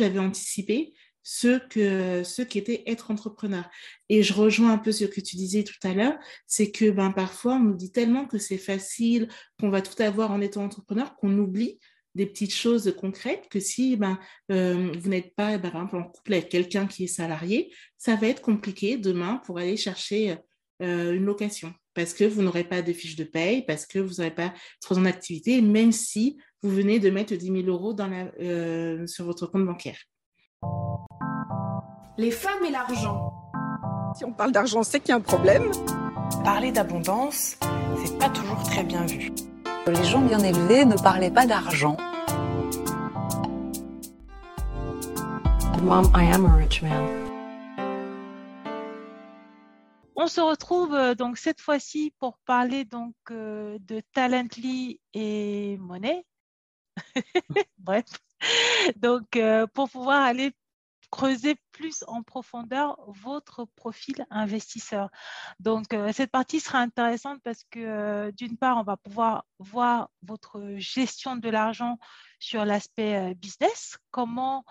j'avais 0.00 0.18
anticipé 0.18 0.92
ce 1.22 1.58
que 1.68 2.22
ce 2.24 2.42
qui 2.42 2.58
était 2.58 2.82
être 2.86 3.10
entrepreneur. 3.10 3.68
Et 4.08 4.22
je 4.22 4.32
rejoins 4.32 4.72
un 4.72 4.78
peu 4.78 4.92
ce 4.92 5.04
que 5.04 5.20
tu 5.20 5.36
disais 5.36 5.64
tout 5.64 5.74
à 5.82 5.92
l'heure, 5.92 6.18
c'est 6.46 6.70
que 6.70 6.90
ben 6.90 7.12
parfois 7.12 7.54
on 7.54 7.60
nous 7.60 7.76
dit 7.76 7.92
tellement 7.92 8.26
que 8.26 8.38
c'est 8.38 8.58
facile, 8.58 9.28
qu'on 9.58 9.70
va 9.70 9.82
tout 9.82 10.02
avoir 10.02 10.30
en 10.30 10.40
étant 10.40 10.64
entrepreneur, 10.64 11.14
qu'on 11.16 11.36
oublie 11.38 11.78
des 12.16 12.26
petites 12.26 12.54
choses 12.54 12.92
concrètes 12.98 13.48
que 13.50 13.60
si 13.60 13.96
ben, 13.96 14.18
euh, 14.50 14.92
vous 14.98 15.08
n'êtes 15.08 15.34
pas 15.36 15.58
ben, 15.58 15.70
par 15.70 15.82
exemple 15.82 15.96
en 15.96 16.10
couple 16.10 16.32
avec 16.32 16.48
quelqu'un 16.48 16.86
qui 16.86 17.04
est 17.04 17.06
salarié, 17.06 17.72
ça 17.98 18.16
va 18.16 18.26
être 18.26 18.42
compliqué 18.42 18.96
demain 18.96 19.40
pour 19.44 19.58
aller 19.58 19.76
chercher 19.76 20.36
euh, 20.82 21.12
une 21.12 21.24
location 21.24 21.72
parce 21.94 22.14
que 22.14 22.24
vous 22.24 22.42
n'aurez 22.42 22.64
pas 22.64 22.82
de 22.82 22.92
fiche 22.92 23.16
de 23.16 23.24
paye, 23.24 23.64
parce 23.66 23.86
que 23.86 23.98
vous 23.98 24.14
n'aurez 24.14 24.34
pas 24.34 24.54
trop 24.80 24.96
en 24.96 25.04
activité, 25.04 25.60
même 25.60 25.92
si 25.92 26.38
vous 26.62 26.70
venez 26.70 26.98
de 26.98 27.08
mettre 27.10 27.34
10 27.34 27.46
000 27.64 27.68
euros 27.68 27.94
dans 27.94 28.06
la, 28.06 28.26
euh, 28.40 29.06
sur 29.06 29.24
votre 29.24 29.46
compte 29.46 29.64
bancaire. 29.64 29.96
Les 32.18 32.30
femmes 32.30 32.64
et 32.66 32.70
l'argent. 32.70 33.32
Si 34.14 34.24
on 34.24 34.32
parle 34.32 34.52
d'argent, 34.52 34.82
c'est 34.82 35.00
qu'il 35.00 35.10
y 35.10 35.12
a 35.12 35.16
un 35.16 35.20
problème. 35.20 35.70
Parler 36.44 36.70
d'abondance, 36.70 37.56
c'est 38.04 38.18
pas 38.18 38.28
toujours 38.28 38.62
très 38.64 38.84
bien 38.84 39.06
vu. 39.06 39.30
Les 39.86 40.04
gens 40.04 40.20
bien 40.20 40.40
élevés 40.40 40.84
ne 40.84 40.96
parlaient 40.96 41.30
pas 41.30 41.46
d'argent. 41.46 41.96
Mom, 45.82 46.04
I 46.14 46.30
am 46.34 46.44
a 46.44 46.56
rich 46.56 46.82
man. 46.82 47.30
On 50.14 50.26
se 50.26 50.42
retrouve 50.42 50.94
euh, 50.94 51.14
donc 51.14 51.38
cette 51.38 51.62
fois-ci 51.62 52.12
pour 52.18 52.36
parler 52.44 52.84
donc 52.84 53.14
euh, 53.30 53.78
de 53.80 54.02
Talently 54.12 55.00
et 55.14 55.78
Monnaie. 55.78 56.26
Bref, 57.78 58.04
donc 58.96 59.36
euh, 59.36 59.66
pour 59.66 59.90
pouvoir 59.90 60.22
aller 60.22 60.52
creuser 61.10 61.56
plus 61.72 62.04
en 62.06 62.22
profondeur 62.22 62.96
votre 63.08 63.64
profil 63.64 64.24
investisseur. 64.30 65.10
Donc, 65.58 65.92
euh, 65.92 66.12
cette 66.12 66.30
partie 66.30 66.60
sera 66.60 66.78
intéressante 66.78 67.40
parce 67.42 67.64
que, 67.68 67.80
euh, 67.80 68.30
d'une 68.30 68.56
part, 68.56 68.78
on 68.78 68.84
va 68.84 68.96
pouvoir 68.96 69.44
voir 69.58 70.10
votre 70.22 70.74
gestion 70.76 71.34
de 71.34 71.48
l'argent 71.48 71.98
sur 72.38 72.64
l'aspect 72.64 73.34
business, 73.34 73.98
comment 74.12 74.64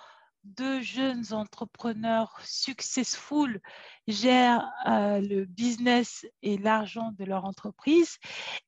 deux 0.46 0.82
jeunes 0.82 1.34
entrepreneurs 1.34 2.40
successful 2.46 3.60
gèrent 4.08 4.72
le 4.86 5.44
business 5.44 6.26
et 6.42 6.58
l'argent 6.58 7.12
de 7.18 7.26
leur 7.26 7.44
entreprise 7.44 8.18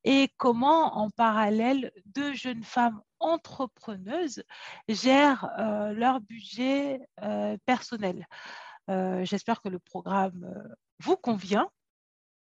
et 0.04 0.28
comment 0.36 0.98
en 0.98 1.08
parallèle 1.08 1.90
deux 2.04 2.34
jeunes 2.34 2.62
femmes 2.62 3.00
entrepreneuses 3.22 4.42
gèrent 4.88 5.50
euh, 5.58 5.92
leur 5.92 6.20
budget 6.20 7.00
euh, 7.22 7.56
personnel. 7.64 8.26
Euh, 8.90 9.24
j'espère 9.24 9.62
que 9.62 9.68
le 9.68 9.78
programme 9.78 10.46
vous 10.98 11.16
convient. 11.16 11.70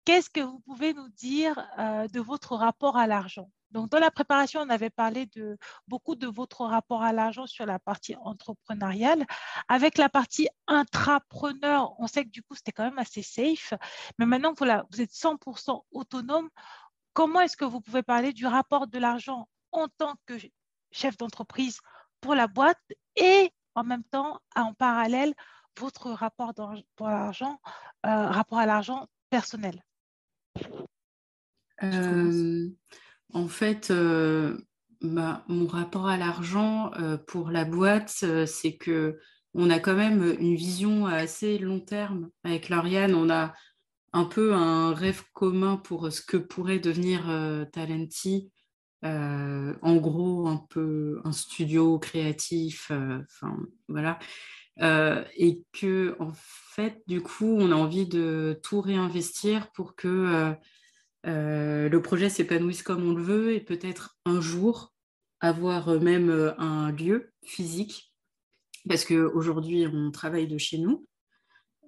Qu'est-ce 0.04 0.30
que 0.30 0.40
vous 0.40 0.60
pouvez 0.60 0.94
nous 0.94 1.08
dire 1.10 1.54
de 1.76 2.20
votre 2.20 2.56
rapport 2.56 2.96
à 2.96 3.06
l'argent? 3.06 3.50
Donc, 3.70 3.90
dans 3.90 3.98
la 3.98 4.10
préparation, 4.10 4.60
on 4.62 4.70
avait 4.70 4.88
parlé 4.88 5.26
de 5.26 5.58
beaucoup 5.86 6.14
de 6.14 6.26
votre 6.26 6.64
rapport 6.64 7.02
à 7.02 7.12
l'argent 7.12 7.46
sur 7.46 7.66
la 7.66 7.78
partie 7.78 8.16
entrepreneuriale. 8.16 9.26
Avec 9.68 9.98
la 9.98 10.08
partie 10.08 10.48
intrapreneur, 10.66 11.94
on 12.00 12.06
sait 12.06 12.24
que 12.24 12.30
du 12.30 12.42
coup, 12.42 12.54
c'était 12.54 12.72
quand 12.72 12.84
même 12.84 12.98
assez 12.98 13.22
safe. 13.22 13.74
Mais 14.18 14.24
maintenant 14.24 14.54
que 14.54 14.64
vous 14.64 15.00
êtes 15.02 15.12
100% 15.12 15.84
autonome, 15.92 16.48
comment 17.12 17.40
est-ce 17.40 17.56
que 17.56 17.66
vous 17.66 17.82
pouvez 17.82 18.02
parler 18.02 18.32
du 18.32 18.46
rapport 18.46 18.86
de 18.86 18.98
l'argent 18.98 19.48
en 19.72 19.88
tant 19.88 20.14
que 20.26 20.34
chef 20.90 21.16
d'entreprise 21.16 21.80
pour 22.20 22.34
la 22.34 22.46
boîte 22.46 22.80
et 23.16 23.50
en 23.74 23.84
même 23.84 24.04
temps, 24.04 24.40
en 24.56 24.74
parallèle, 24.74 25.34
votre 25.78 26.10
rapport 26.10 26.52
pour 26.96 27.08
l'argent, 27.08 27.60
euh, 28.06 28.26
rapport 28.26 28.58
à 28.58 28.66
l'argent 28.66 29.06
personnel. 29.30 29.82
Euh, 31.82 32.68
En 33.32 33.46
fait, 33.46 33.90
euh, 33.90 34.58
bah, 35.00 35.44
mon 35.46 35.66
rapport 35.66 36.08
à 36.08 36.16
l'argent 36.16 36.90
pour 37.26 37.50
la 37.50 37.64
boîte, 37.64 38.24
c'est 38.46 38.76
que 38.76 39.20
on 39.54 39.70
a 39.70 39.78
quand 39.78 39.94
même 39.94 40.36
une 40.40 40.56
vision 40.56 41.06
assez 41.06 41.58
long 41.58 41.80
terme. 41.80 42.30
Avec 42.44 42.68
Lauriane. 42.68 43.14
On 43.14 43.30
a 43.30 43.54
un 44.12 44.24
peu 44.24 44.54
un 44.54 44.92
rêve 44.92 45.22
commun 45.32 45.76
pour 45.76 46.12
ce 46.12 46.20
que 46.20 46.36
pourrait 46.36 46.80
devenir 46.80 47.22
Talenti 47.72 48.50
euh, 49.04 49.74
en 49.80 49.96
gros, 49.96 50.48
un 50.48 50.64
peu 50.70 51.20
un 51.24 51.32
studio 51.32 51.98
créatif, 51.98 52.90
euh, 52.90 53.20
voilà. 53.88 54.18
Euh, 54.80 55.24
et 55.36 55.62
que 55.72 56.16
en 56.20 56.32
fait, 56.34 57.02
du 57.06 57.20
coup, 57.20 57.56
on 57.58 57.72
a 57.72 57.74
envie 57.74 58.06
de 58.06 58.58
tout 58.62 58.80
réinvestir 58.80 59.70
pour 59.72 59.96
que 59.96 60.54
le 61.24 61.98
projet 61.98 62.28
s'épanouisse 62.28 62.82
comme 62.82 63.04
on 63.08 63.14
le 63.14 63.22
veut 63.22 63.52
et 63.52 63.60
peut-être 63.60 64.16
un 64.24 64.40
jour 64.40 64.94
avoir 65.40 66.00
même 66.00 66.54
un 66.58 66.90
lieu 66.92 67.32
physique, 67.44 68.12
parce 68.88 69.04
qu'aujourd'hui, 69.04 69.86
on 69.86 70.10
travaille 70.10 70.48
de 70.48 70.58
chez 70.58 70.78
nous. 70.78 71.06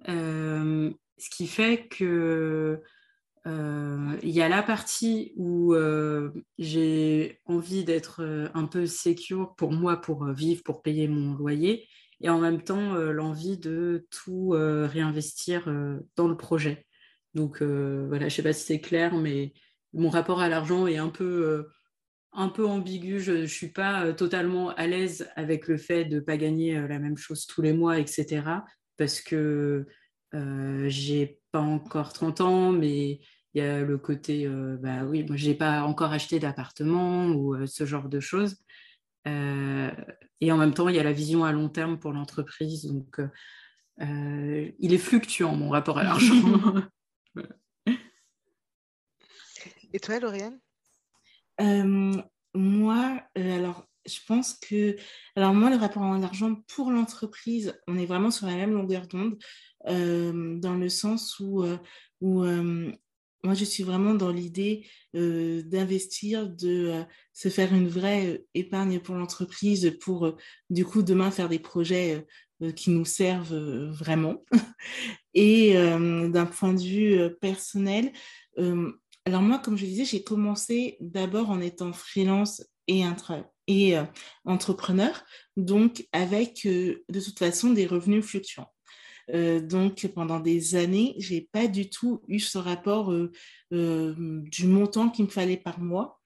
ce 0.05 1.29
qui 1.29 1.47
fait 1.47 1.87
que 1.87 2.81
il 3.45 4.29
y 4.29 4.41
a 4.41 4.49
la 4.49 4.63
partie 4.63 5.33
où 5.35 5.73
euh, 5.73 6.31
j'ai 6.57 7.39
envie 7.45 7.83
d'être 7.83 8.21
euh, 8.21 8.49
un 8.53 8.65
peu 8.65 8.85
secure 8.85 9.55
pour 9.55 9.71
moi, 9.71 9.97
pour 9.97 10.25
vivre, 10.31 10.61
pour 10.63 10.81
payer 10.81 11.07
mon 11.07 11.35
loyer, 11.35 11.87
et 12.21 12.29
en 12.29 12.39
même 12.39 12.63
temps 12.63 12.93
l'envie 12.93 13.57
de 13.57 14.07
tout 14.11 14.49
réinvestir 14.51 15.65
dans 16.15 16.27
le 16.27 16.37
projet. 16.37 16.85
Donc 17.33 17.63
voilà, 17.63 18.19
je 18.19 18.25
ne 18.25 18.29
sais 18.29 18.43
pas 18.43 18.53
si 18.53 18.63
c'est 18.63 18.79
clair, 18.79 19.15
mais 19.15 19.53
mon 19.93 20.09
rapport 20.09 20.39
à 20.39 20.47
l'argent 20.47 20.85
est 20.85 20.97
un 20.97 21.09
peu, 21.09 21.65
un 22.31 22.49
peu 22.49 22.67
ambigu. 22.67 23.19
Je 23.19 23.31
ne 23.31 23.45
suis 23.47 23.69
pas 23.69 24.13
totalement 24.13 24.69
à 24.69 24.85
l'aise 24.85 25.31
avec 25.35 25.67
le 25.67 25.77
fait 25.77 26.05
de 26.05 26.17
ne 26.17 26.19
pas 26.19 26.37
gagner 26.37 26.75
la 26.75 26.99
même 26.99 27.17
chose 27.17 27.47
tous 27.47 27.63
les 27.63 27.73
mois, 27.73 27.97
etc. 27.97 28.43
Parce 28.97 29.19
que 29.19 29.87
euh, 30.33 30.85
j'ai 30.87 31.41
pas 31.51 31.59
encore 31.59 32.13
30 32.13 32.41
ans, 32.41 32.71
mais 32.71 33.19
il 33.53 33.55
y 33.55 33.61
a 33.61 33.81
le 33.81 33.97
côté, 33.97 34.45
euh, 34.45 34.77
bah 34.77 35.03
oui, 35.03 35.23
moi 35.23 35.35
j'ai 35.35 35.55
pas 35.55 35.83
encore 35.83 36.13
acheté 36.13 36.39
d'appartement 36.39 37.27
ou 37.27 37.55
euh, 37.55 37.67
ce 37.67 37.85
genre 37.85 38.09
de 38.09 38.19
choses. 38.19 38.57
et 39.25 40.51
en 40.51 40.57
même 40.57 40.73
temps, 40.73 40.89
il 40.89 40.95
y 40.95 40.99
a 40.99 41.03
la 41.03 41.13
vision 41.13 41.43
à 41.45 41.51
long 41.51 41.69
terme 41.69 41.99
pour 41.99 42.13
l'entreprise. 42.13 42.85
Donc, 42.85 43.19
il 43.99 44.93
est 44.93 44.97
fluctuant 44.97 45.55
mon 45.55 45.69
rapport 45.69 45.99
à 45.99 46.03
l'argent. 46.03 46.35
Et 49.93 49.99
toi, 49.99 50.19
Lauriane 50.19 50.59
Moi, 52.53 53.21
alors 53.35 53.85
je 54.05 54.19
pense 54.27 54.53
que, 54.53 54.95
alors 55.35 55.53
moi, 55.53 55.69
le 55.69 55.75
rapport 55.75 56.03
à 56.03 56.17
l'argent 56.17 56.55
pour 56.67 56.91
l'entreprise, 56.91 57.79
on 57.87 57.97
est 57.97 58.05
vraiment 58.05 58.31
sur 58.31 58.47
la 58.47 58.55
même 58.55 58.73
longueur 58.73 59.07
d'onde. 59.07 59.37
Euh, 59.87 60.57
dans 60.59 60.75
le 60.75 60.89
sens 60.89 61.39
où, 61.39 61.63
euh, 61.63 61.77
euh, 62.23 62.91
moi, 63.43 63.53
je 63.55 63.65
suis 63.65 63.83
vraiment 63.83 64.13
dans 64.13 64.31
l'idée 64.31 64.85
d'investir, 65.13 66.47
de 66.47 67.03
se 67.33 67.49
faire 67.49 67.73
une 67.73 67.87
vraie 67.87 68.45
épargne 68.53 68.99
pour 68.99 69.15
l'entreprise, 69.15 69.97
pour 69.99 70.35
du 70.69 70.85
coup 70.85 71.01
demain 71.01 71.31
faire 71.31 71.49
des 71.49 71.57
projets 71.57 72.27
qui 72.75 72.91
nous 72.91 73.05
servent 73.05 73.89
vraiment. 73.89 74.45
Et 75.33 75.73
d'un 75.73 76.45
point 76.45 76.73
de 76.75 76.83
vue 76.83 77.35
personnel, 77.41 78.11
alors 79.25 79.41
moi, 79.41 79.57
comme 79.57 79.77
je 79.77 79.85
disais, 79.85 80.05
j'ai 80.05 80.23
commencé 80.23 80.97
d'abord 80.99 81.49
en 81.49 81.61
étant 81.61 81.93
freelance 81.93 82.63
et, 82.87 83.03
et 83.71 83.97
entrepreneur, 84.45 85.23
donc 85.57 86.05
avec 86.11 86.61
de 86.65 87.19
toute 87.19 87.39
façon 87.39 87.71
des 87.71 87.87
revenus 87.87 88.25
fluctuants. 88.25 88.71
Euh, 89.33 89.61
donc, 89.61 90.07
pendant 90.13 90.39
des 90.39 90.75
années, 90.75 91.15
j'ai 91.17 91.41
pas 91.51 91.67
du 91.67 91.89
tout 91.89 92.21
eu 92.27 92.39
ce 92.39 92.57
rapport 92.57 93.11
euh, 93.11 93.31
euh, 93.73 94.13
du 94.17 94.67
montant 94.67 95.09
qu'il 95.09 95.25
me 95.25 95.29
fallait 95.29 95.57
par 95.57 95.79
mois. 95.79 96.20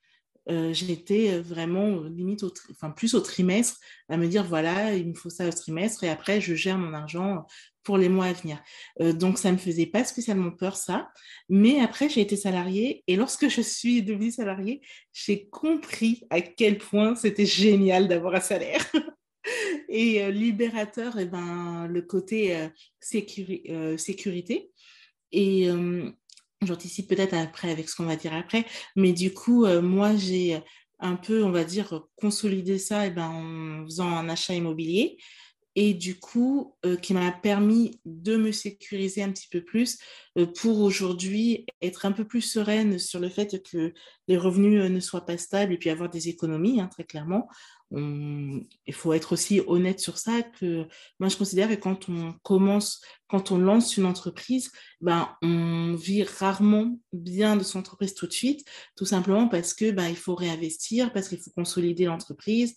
J'étais 0.47 1.39
vraiment 1.39 2.03
limite, 2.03 2.43
enfin 2.71 2.91
plus 2.91 3.15
au 3.15 3.19
trimestre, 3.19 3.79
à 4.09 4.17
me 4.17 4.27
dire 4.27 4.43
voilà, 4.43 4.93
il 4.93 5.09
me 5.09 5.13
faut 5.13 5.29
ça 5.29 5.47
au 5.47 5.51
trimestre 5.51 6.03
et 6.03 6.09
après 6.09 6.39
je 6.39 6.53
gère 6.53 6.77
mon 6.77 6.93
argent 6.93 7.45
pour 7.83 7.97
les 7.97 8.09
mois 8.09 8.25
à 8.25 8.33
venir. 8.33 8.61
donc 9.13 9.39
ça 9.39 9.51
me 9.51 9.57
faisait 9.57 9.85
pas 9.87 10.03
spécialement 10.03 10.51
peur 10.51 10.75
ça, 10.75 11.09
mais 11.49 11.79
après 11.79 12.09
j'ai 12.09 12.21
été 12.21 12.35
salariée 12.35 13.03
et 13.07 13.15
lorsque 13.15 13.47
je 13.47 13.61
suis 13.61 14.03
devenue 14.03 14.31
salariée, 14.31 14.81
j'ai 15.13 15.47
compris 15.49 16.23
à 16.29 16.41
quel 16.41 16.77
point 16.77 17.15
c'était 17.15 17.45
génial 17.45 18.07
d'avoir 18.07 18.35
un 18.35 18.39
salaire. 18.39 18.85
et 19.89 20.23
euh, 20.23 20.31
libérateur, 20.31 21.17
eh 21.17 21.25
ben, 21.25 21.87
le 21.87 22.01
côté 22.01 22.55
euh, 22.55 22.67
euh, 23.69 23.97
sécurité. 23.97 24.71
Et 25.31 25.67
j'anticipe 26.65 27.07
peut-être 27.09 27.33
après 27.33 27.71
avec 27.71 27.89
ce 27.89 27.95
qu'on 27.95 28.05
va 28.05 28.15
dire 28.15 28.33
après, 28.33 28.65
mais 28.95 29.13
du 29.13 29.33
coup, 29.33 29.65
moi, 29.81 30.15
j'ai 30.15 30.59
un 30.99 31.15
peu, 31.15 31.43
on 31.43 31.51
va 31.51 31.63
dire, 31.63 32.07
consolidé 32.15 32.77
ça 32.77 33.07
eh 33.07 33.09
ben, 33.11 33.27
en 33.27 33.85
faisant 33.85 34.09
un 34.09 34.29
achat 34.29 34.53
immobilier. 34.53 35.17
et 35.75 35.93
du 35.93 36.17
coup, 36.19 36.75
euh, 36.85 36.95
qui 36.95 37.13
m'a 37.13 37.31
permis 37.31 37.99
de 38.05 38.37
me 38.37 38.51
sécuriser 38.53 39.21
un 39.23 39.31
petit 39.31 39.49
peu 39.49 39.61
plus 39.61 39.97
euh, 40.37 40.45
pour 40.45 40.79
aujourd'hui 40.79 41.65
être 41.81 42.05
un 42.05 42.13
peu 42.13 42.25
plus 42.25 42.41
sereine 42.41 42.97
sur 42.97 43.19
le 43.19 43.29
fait 43.29 43.61
que 43.63 43.93
les 44.27 44.37
revenus 44.37 44.81
euh, 44.81 44.89
ne 44.89 44.99
soient 44.99 45.25
pas 45.25 45.37
stables 45.37 45.73
et 45.73 45.77
puis 45.77 45.89
avoir 45.89 46.09
des 46.09 46.29
économies, 46.29 46.79
hein, 46.79 46.87
très 46.91 47.03
clairement. 47.03 47.47
il 47.91 48.93
faut 48.93 49.13
être 49.13 49.33
aussi 49.33 49.61
honnête 49.67 49.99
sur 49.99 50.17
ça, 50.17 50.41
que 50.41 50.87
moi 51.19 51.29
je 51.29 51.37
considère 51.37 51.69
que 51.69 51.75
quand 51.75 52.09
on 52.09 52.33
commence, 52.43 53.01
quand 53.27 53.51
on 53.51 53.57
lance 53.57 53.95
une 53.95 54.05
entreprise, 54.05 54.71
ben, 55.01 55.29
on 55.41 55.95
vit 55.95 56.23
rarement 56.23 56.99
bien 57.13 57.55
de 57.55 57.63
son 57.63 57.79
entreprise 57.79 58.15
tout 58.15 58.27
de 58.27 58.33
suite, 58.33 58.67
tout 58.97 59.05
simplement 59.05 59.47
parce 59.47 59.73
que 59.73 59.91
ben, 59.91 60.13
faut 60.15 60.35
réinvestir, 60.35 61.13
parce 61.13 61.29
qu'il 61.29 61.39
faut 61.39 61.51
consolider 61.51 62.05
l'entreprise, 62.05 62.75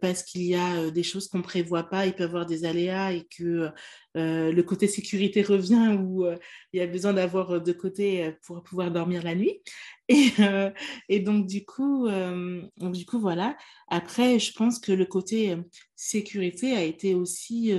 parce 0.00 0.22
qu'il 0.24 0.42
y 0.42 0.56
a 0.56 0.90
des 0.90 1.04
choses 1.04 1.28
qu'on 1.28 1.38
ne 1.38 1.42
prévoit 1.44 1.84
pas, 1.84 2.06
il 2.06 2.14
peut 2.14 2.24
y 2.24 2.26
avoir 2.26 2.44
des 2.44 2.64
aléas 2.64 3.12
et 3.12 3.26
que 3.38 3.70
euh, 4.16 4.52
le 4.52 4.62
côté 4.62 4.86
sécurité 4.86 5.42
revient 5.42 5.96
où 6.00 6.24
euh, 6.24 6.36
il 6.72 6.78
y 6.78 6.82
a 6.82 6.86
besoin 6.86 7.12
d'avoir 7.12 7.60
de 7.60 7.72
côté 7.72 8.24
euh, 8.24 8.32
pour 8.46 8.62
pouvoir 8.62 8.92
dormir 8.92 9.22
la 9.24 9.34
nuit. 9.34 9.60
Et, 11.08 11.20
donc, 11.20 11.46
du 11.46 11.64
coup, 11.64 12.06
du 12.08 13.06
coup, 13.06 13.18
voilà. 13.18 13.56
Après, 13.88 14.38
je 14.38 14.52
pense 14.52 14.78
que 14.78 14.92
le 14.92 15.06
côté 15.06 15.56
sécurité 15.96 16.76
a 16.76 16.82
été 16.82 17.14
aussi 17.14 17.72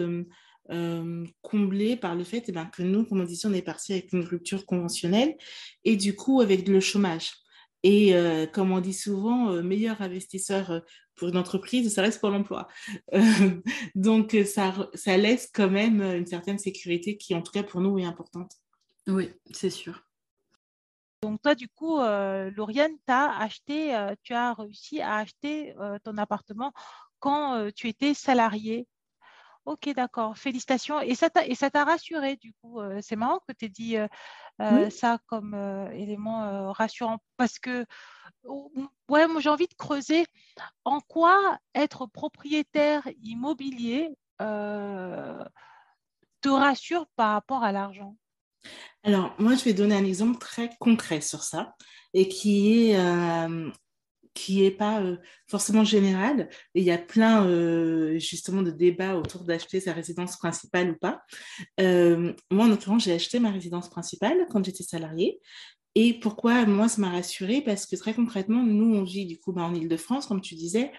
comblé 1.44 1.96
par 1.98 2.16
le 2.16 2.24
fait 2.24 2.46
eh 2.48 2.52
ben, 2.52 2.66
que 2.66 2.82
nous, 2.82 3.06
comme 3.06 3.22
on 3.22 3.26
dit, 3.26 3.40
on 3.46 3.54
est 3.54 3.62
parti 3.62 3.94
avec 3.94 4.12
une 4.12 4.24
rupture 4.24 4.66
conventionnelle 4.66 5.38
et 5.84 5.96
du 5.96 6.16
coup 6.16 6.42
avec 6.42 6.68
le 6.68 6.80
chômage. 6.80 7.32
Et 7.84 8.16
comme 8.54 8.72
on 8.72 8.82
dit 8.82 8.94
souvent, 8.94 9.62
meilleur 9.62 10.02
investisseur 10.02 10.82
pour 11.16 11.30
une 11.30 11.38
entreprise, 11.38 11.94
ça 11.94 12.02
reste 12.02 12.20
pour 12.20 12.30
l'emploi. 12.30 12.68
donc, 13.96 14.36
ça, 14.46 14.74
ça 14.94 15.18
laisse 15.18 15.50
quand 15.54 15.70
même 15.70 16.02
une 16.02 16.26
certaine 16.26 16.60
sécurité 16.60 17.18
qui, 17.18 17.36
en 17.36 17.42
tout 17.42 17.52
cas, 17.52 17.64
pour 17.64 17.82
nous, 17.82 17.98
est 18.00 18.06
importante. 18.06 18.52
Oui, 19.08 19.32
c'est 19.52 19.70
sûr. 19.70 20.02
Donc, 21.22 21.42
toi, 21.42 21.56
du 21.56 21.68
coup, 21.68 22.00
euh, 22.00 22.52
Lauriane, 22.56 22.98
as 23.08 23.42
acheté, 23.42 23.96
euh, 23.96 24.14
tu 24.22 24.34
as 24.34 24.54
réussi 24.54 25.02
à 25.02 25.18
acheter 25.18 25.76
euh, 25.80 25.98
ton 26.04 26.18
appartement 26.18 26.72
quand 27.20 27.56
euh, 27.56 27.72
tu 27.74 27.88
étais 27.88 28.14
salarié? 28.14 28.88
Ok, 29.66 29.90
d'accord. 29.96 30.38
Félicitations. 30.38 31.02
Et 31.02 31.16
ça 31.16 31.30
t'a 31.30 31.84
rassuré, 31.84 32.36
du 32.36 32.54
coup. 32.62 32.80
c'est 33.02 33.16
marrant 33.16 33.40
que 33.48 33.54
tu 33.54 33.66
aies 33.66 33.70
dit 33.70 33.98
ça 34.92 35.20
comme 35.28 35.56
élément 35.94 36.72
rassurant 36.72 37.18
parce 37.38 37.60
que 37.60 37.86
ouais, 39.10 39.28
moi 39.28 39.42
j'ai 39.42 39.50
envie 39.50 39.68
de 39.68 39.74
creuser 39.74 40.26
en 40.84 41.00
quoi 41.00 41.58
être 41.74 42.06
propriétaire 42.06 43.08
immobilier 43.24 44.16
euh, 44.42 45.44
te 46.42 46.50
rassure 46.50 47.08
par 47.16 47.32
rapport 47.32 47.64
à 47.64 47.72
l'argent? 47.72 48.16
Alors, 49.04 49.34
moi, 49.40 49.56
je 49.56 49.64
vais 49.64 49.74
donner 49.74 49.96
un 49.96 50.04
exemple 50.04 50.40
très 50.40 50.70
concret 50.80 51.22
sur 51.22 51.44
ça 51.44 51.76
et 52.14 52.28
qui 52.28 52.90
est 52.90 53.00
euh, 53.00 53.72
qui 54.36 54.62
n'est 54.62 54.70
pas 54.70 55.02
euh, 55.02 55.18
forcément 55.48 55.84
général. 55.84 56.50
Et 56.76 56.82
il 56.82 56.86
y 56.86 56.92
a 56.92 57.00
plein 57.00 57.50
justement 58.20 58.62
de 58.62 58.70
débats 58.70 59.16
autour 59.16 59.44
d'acheter 59.44 59.80
sa 59.80 59.94
résidence 59.94 60.38
principale 60.38 60.92
ou 60.92 60.96
pas. 60.96 61.22
moi, 61.80 62.66
en 62.66 62.68
l'occurrence, 62.68 63.06
j'ai 63.06 63.14
acheté 63.14 63.40
ma 63.40 63.50
résidence 63.50 63.90
principale 63.90 64.46
quand 64.52 64.64
j'étais 64.64 64.84
salariée. 64.84 65.40
Et 65.96 66.14
pourquoi 66.14 66.66
moi, 66.66 66.90
ça 66.90 67.00
m'a 67.02 67.10
rassurée? 67.10 67.62
Parce 67.62 67.86
que 67.86 67.96
très 67.96 68.14
concrètement, 68.14 68.62
nous, 68.64 68.96
on 68.96 69.04
vit 69.04 69.26
du 69.26 69.40
coup 69.40 69.54
bah, 69.54 69.64
en 69.64 69.74
Ile-de-France, 69.74 70.28
comme 70.28 70.42
tu 70.42 70.56
disais. 70.56 70.92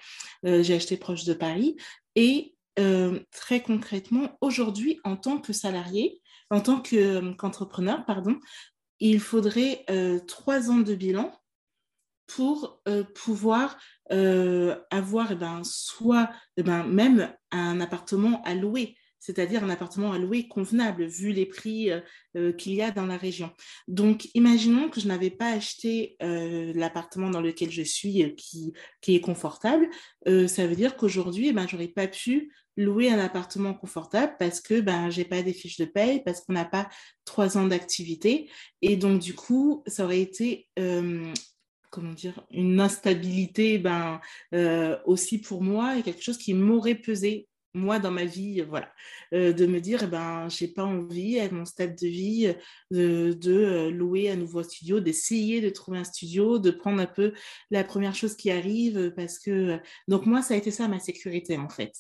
Euh, 0.47 0.62
j'ai 0.62 0.75
acheté 0.75 0.97
proche 0.97 1.25
de 1.25 1.35
Paris. 1.35 1.77
Et 2.15 2.55
euh, 2.79 3.21
très 3.31 3.61
concrètement, 3.61 4.37
aujourd'hui, 4.41 4.99
en 5.05 5.17
tant 5.17 5.39
que 5.39 5.53
salarié, 5.53 6.23
en 6.50 6.61
tant 6.61 6.81
qu'entrepreneur, 6.81 8.06
pardon, 8.06 8.39
il 8.99 9.21
faudrait 9.21 9.85
euh, 9.91 10.19
trois 10.21 10.71
ans 10.71 10.79
de 10.79 10.94
bilan 10.94 11.31
pour 12.26 12.82
pouvoir 13.14 13.78
avoir 14.11 15.32
eh 15.32 15.37
ben, 15.37 15.62
soit 15.64 16.31
eh 16.56 16.62
ben, 16.62 16.84
même 16.84 17.32
un 17.50 17.81
appartement 17.81 18.43
à 18.43 18.55
louer 18.55 18.96
c'est-à-dire 19.26 19.64
un 19.64 19.70
appartement 19.70 20.12
à 20.12 20.19
louer 20.19 20.46
convenable 20.46 21.05
vu 21.05 21.32
les 21.32 21.46
prix 21.46 21.90
euh, 21.90 22.00
euh, 22.37 22.52
qu'il 22.52 22.75
y 22.75 22.82
a 22.82 22.93
dans 22.93 23.06
la 23.06 23.17
région. 23.17 23.50
Donc, 23.88 24.28
imaginons 24.34 24.88
que 24.88 25.00
je 25.00 25.08
n'avais 25.08 25.31
pas 25.31 25.49
acheté 25.49 26.17
euh, 26.23 26.73
l'appartement 26.76 27.28
dans 27.28 27.40
lequel 27.40 27.73
je 27.73 27.82
suis 27.82 28.34
qui, 28.37 28.72
qui 29.00 29.17
est 29.17 29.20
confortable. 29.20 29.88
ça 30.25 30.67
veut 30.67 30.76
dire 30.76 30.96
qu'aujourd'hui, 30.96 31.49
eh 31.49 31.52
ben, 31.52 31.67
je 31.67 31.75
n'aurais 31.75 31.88
pas 31.88 32.06
pu 32.06 32.52
louer 32.76 33.11
un 33.11 33.19
appartement 33.19 33.75
confortable 33.75 34.37
parce 34.38 34.61
que 34.61 34.81
ben, 34.81 35.11
je 35.11 35.19
n'ai 35.19 35.25
pas 35.25 35.43
des 35.43 35.52
fiches 35.52 35.79
de 35.79 35.87
paye, 35.87 36.22
parce 36.22 36.43
qu'on 36.43 36.52
n'a 36.52 36.64
pas 36.64 36.88
trois 37.25 37.58
ans 37.58 37.67
d'activité. 37.67 38.49
Et 38.81 38.96
donc, 38.96 39.20
du 39.20 39.34
coup, 39.34 39.82
ça 39.87 40.05
aurait 40.05 40.20
été 40.20 40.69
comment 41.91 42.12
dire, 42.12 42.44
une 42.50 42.81
instabilité 42.81 43.79
ben, 43.79 44.21
aussi 45.05 45.38
pour 45.38 45.62
moi 45.62 45.97
et 45.97 46.03
quelque 46.03 46.23
chose 46.23 46.38
qui 46.38 46.55
m'aurait 46.55 46.94
pesé 46.94 47.49
moi 47.77 47.99
dans 47.99 48.11
ma 48.11 48.25
vie, 48.25 48.62
voilà, 48.62 48.91
euh, 49.35 49.53
de 49.53 49.67
me 49.67 49.81
dire, 49.81 50.03
eh 50.05 50.06
ben, 50.06 50.49
j'ai 50.49 50.69
pas 50.69 50.85
envie, 50.85 51.38
avec 51.38 51.53
mon 51.53 51.65
stade 51.65 51.94
de 51.97 52.06
vie, 52.09 52.53
de, 52.91 53.38
euh, 53.47 53.91
louer 53.91 54.31
un 54.31 54.37
nouveau 54.37 54.62
studio, 54.62 55.00
d'essayer 55.00 55.61
de 55.61 55.71
trouver 55.71 55.99
un 55.99 56.05
studio, 56.05 56.59
de 56.59 56.71
prendre 56.71 57.00
un 57.00 57.06
peu 57.06 57.33
la 57.71 57.85
première 57.85 58.15
chose 58.15 58.35
qui 58.35 58.50
arrive, 58.50 59.12
parce 59.15 59.39
que, 59.39 59.79
donc 60.09 60.27
moi, 60.27 60.43
ça 60.43 60.55
a 60.55 60.56
été 60.56 60.71
ça 60.71 60.89
ma 60.89 60.99
sécurité 60.99 61.56
en 61.59 61.69
fait. 61.69 61.93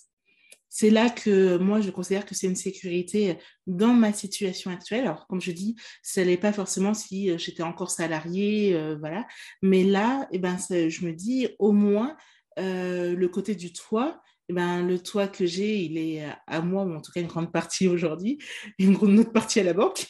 C'est 0.68 0.90
là 0.90 1.08
que 1.10 1.56
moi, 1.56 1.80
je 1.80 1.90
considère 1.90 2.26
que 2.26 2.34
c'est 2.34 2.46
une 2.46 2.56
sécurité 2.56 3.38
dans 3.66 3.94
ma 3.94 4.12
situation 4.12 4.70
actuelle. 4.70 5.04
Alors, 5.04 5.26
comme 5.26 5.40
je 5.40 5.52
dis, 5.52 5.76
ce 6.02 6.20
n'est 6.20 6.36
pas 6.36 6.52
forcément 6.52 6.92
si 6.92 7.30
euh, 7.30 7.38
j'étais 7.38 7.62
encore 7.62 7.90
salariée, 7.90 8.78
voilà. 8.98 9.26
Mais 9.62 9.84
là, 9.84 10.28
eh 10.32 10.38
ben, 10.38 10.56
je 10.58 11.06
me 11.06 11.12
dis, 11.12 11.48
au 11.58 11.72
moins, 11.72 12.16
le 12.58 13.26
côté 13.26 13.54
du 13.54 13.72
toit, 13.72 14.20
eh 14.48 14.52
ben, 14.52 14.86
le 14.86 15.00
toit 15.00 15.26
que 15.26 15.44
j'ai, 15.44 15.82
il 15.82 15.98
est 15.98 16.24
à 16.46 16.60
moi, 16.60 16.84
ou 16.84 16.94
en 16.94 17.00
tout 17.00 17.10
cas 17.10 17.20
une 17.20 17.26
grande 17.26 17.52
partie 17.52 17.88
aujourd'hui, 17.88 18.38
une 18.78 18.94
grande 18.94 19.18
autre 19.18 19.32
partie 19.32 19.60
à 19.60 19.64
la 19.64 19.72
banque. 19.72 20.06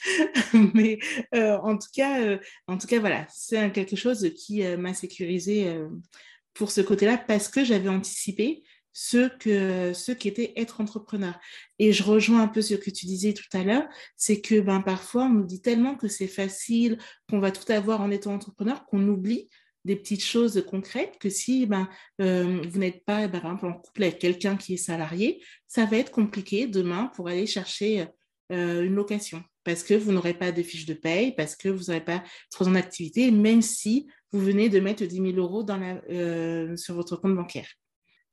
Mais 0.75 0.99
euh, 1.35 1.56
en, 1.58 1.79
tout 1.79 1.88
cas, 1.94 2.20
euh, 2.20 2.38
en 2.67 2.76
tout 2.76 2.87
cas, 2.87 3.00
voilà, 3.00 3.26
c'est 3.31 3.73
quelque 3.73 3.97
chose 3.97 4.31
qui 4.37 4.64
euh, 4.64 4.76
m'a 4.76 4.93
sécurisé 4.93 5.75
pour 6.55 6.70
ce 6.70 6.81
côté-là 6.81 7.19
parce 7.19 7.49
que 7.49 7.64
j'avais 7.64 7.88
anticipé 7.88 8.62
ce, 8.98 9.28
que, 9.28 9.93
ce 9.93 10.10
qui 10.10 10.26
était 10.26 10.54
être 10.56 10.81
entrepreneur. 10.81 11.38
Et 11.78 11.93
je 11.93 12.02
rejoins 12.02 12.40
un 12.40 12.48
peu 12.48 12.62
ce 12.62 12.72
que 12.72 12.88
tu 12.88 13.04
disais 13.04 13.34
tout 13.34 13.44
à 13.53 13.62
l'heure, 13.62 13.86
c'est 14.17 14.41
que 14.41 14.58
ben, 14.58 14.81
parfois 14.81 15.24
on 15.24 15.34
nous 15.34 15.44
dit 15.44 15.60
tellement 15.60 15.96
que 15.96 16.08
c'est 16.08 16.26
facile, 16.26 16.96
qu'on 17.29 17.38
va 17.38 17.50
tout 17.50 17.70
avoir 17.70 18.00
en 18.00 18.10
étant 18.10 18.32
entrepreneur, 18.32 18.86
qu'on 18.86 19.06
oublie 19.06 19.50
des 19.84 19.96
petites 19.96 20.24
choses 20.24 20.65
concrètes 20.67 21.19
que 21.20 21.29
si 21.29 21.67
ben, 21.67 21.91
euh, 22.22 22.62
vous 22.67 22.79
n'êtes 22.79 23.05
pas, 23.05 23.29
ben, 23.29 23.38
par 23.38 23.53
exemple, 23.53 23.67
en 23.67 23.74
couple 23.74 24.05
avec 24.05 24.19
quelqu'un 24.19 24.56
qui 24.56 24.72
est 24.74 24.79
salarié, 24.79 25.44
ça 25.69 25.84
va 25.84 25.98
être 25.98 26.10
compliqué 26.10 26.67
demain 26.67 27.10
pour 27.15 27.29
aller 27.29 27.46
chercher 27.46 28.06
euh, 28.50 28.82
une 28.82 28.94
location 28.94 29.44
parce 29.62 29.82
que 29.82 29.93
vous 29.93 30.12
n'aurez 30.12 30.32
pas 30.32 30.53
de 30.53 30.62
fiche 30.62 30.86
de 30.86 30.94
paye, 30.94 31.34
parce 31.34 31.56
que 31.56 31.69
vous 31.69 31.86
n'aurez 31.88 32.05
pas 32.05 32.22
trois 32.50 32.69
ans 32.69 32.72
d'activité, 32.72 33.32
même 33.32 33.62
si 33.62 34.06
vous 34.32 34.38
venez 34.38 34.69
de 34.69 34.79
mettre 34.79 35.05
10 35.05 35.17
000 35.17 35.32
euros 35.38 35.67
euh, 35.69 36.76
sur 36.76 36.94
votre 36.94 37.17
compte 37.17 37.34
bancaire. 37.34 37.67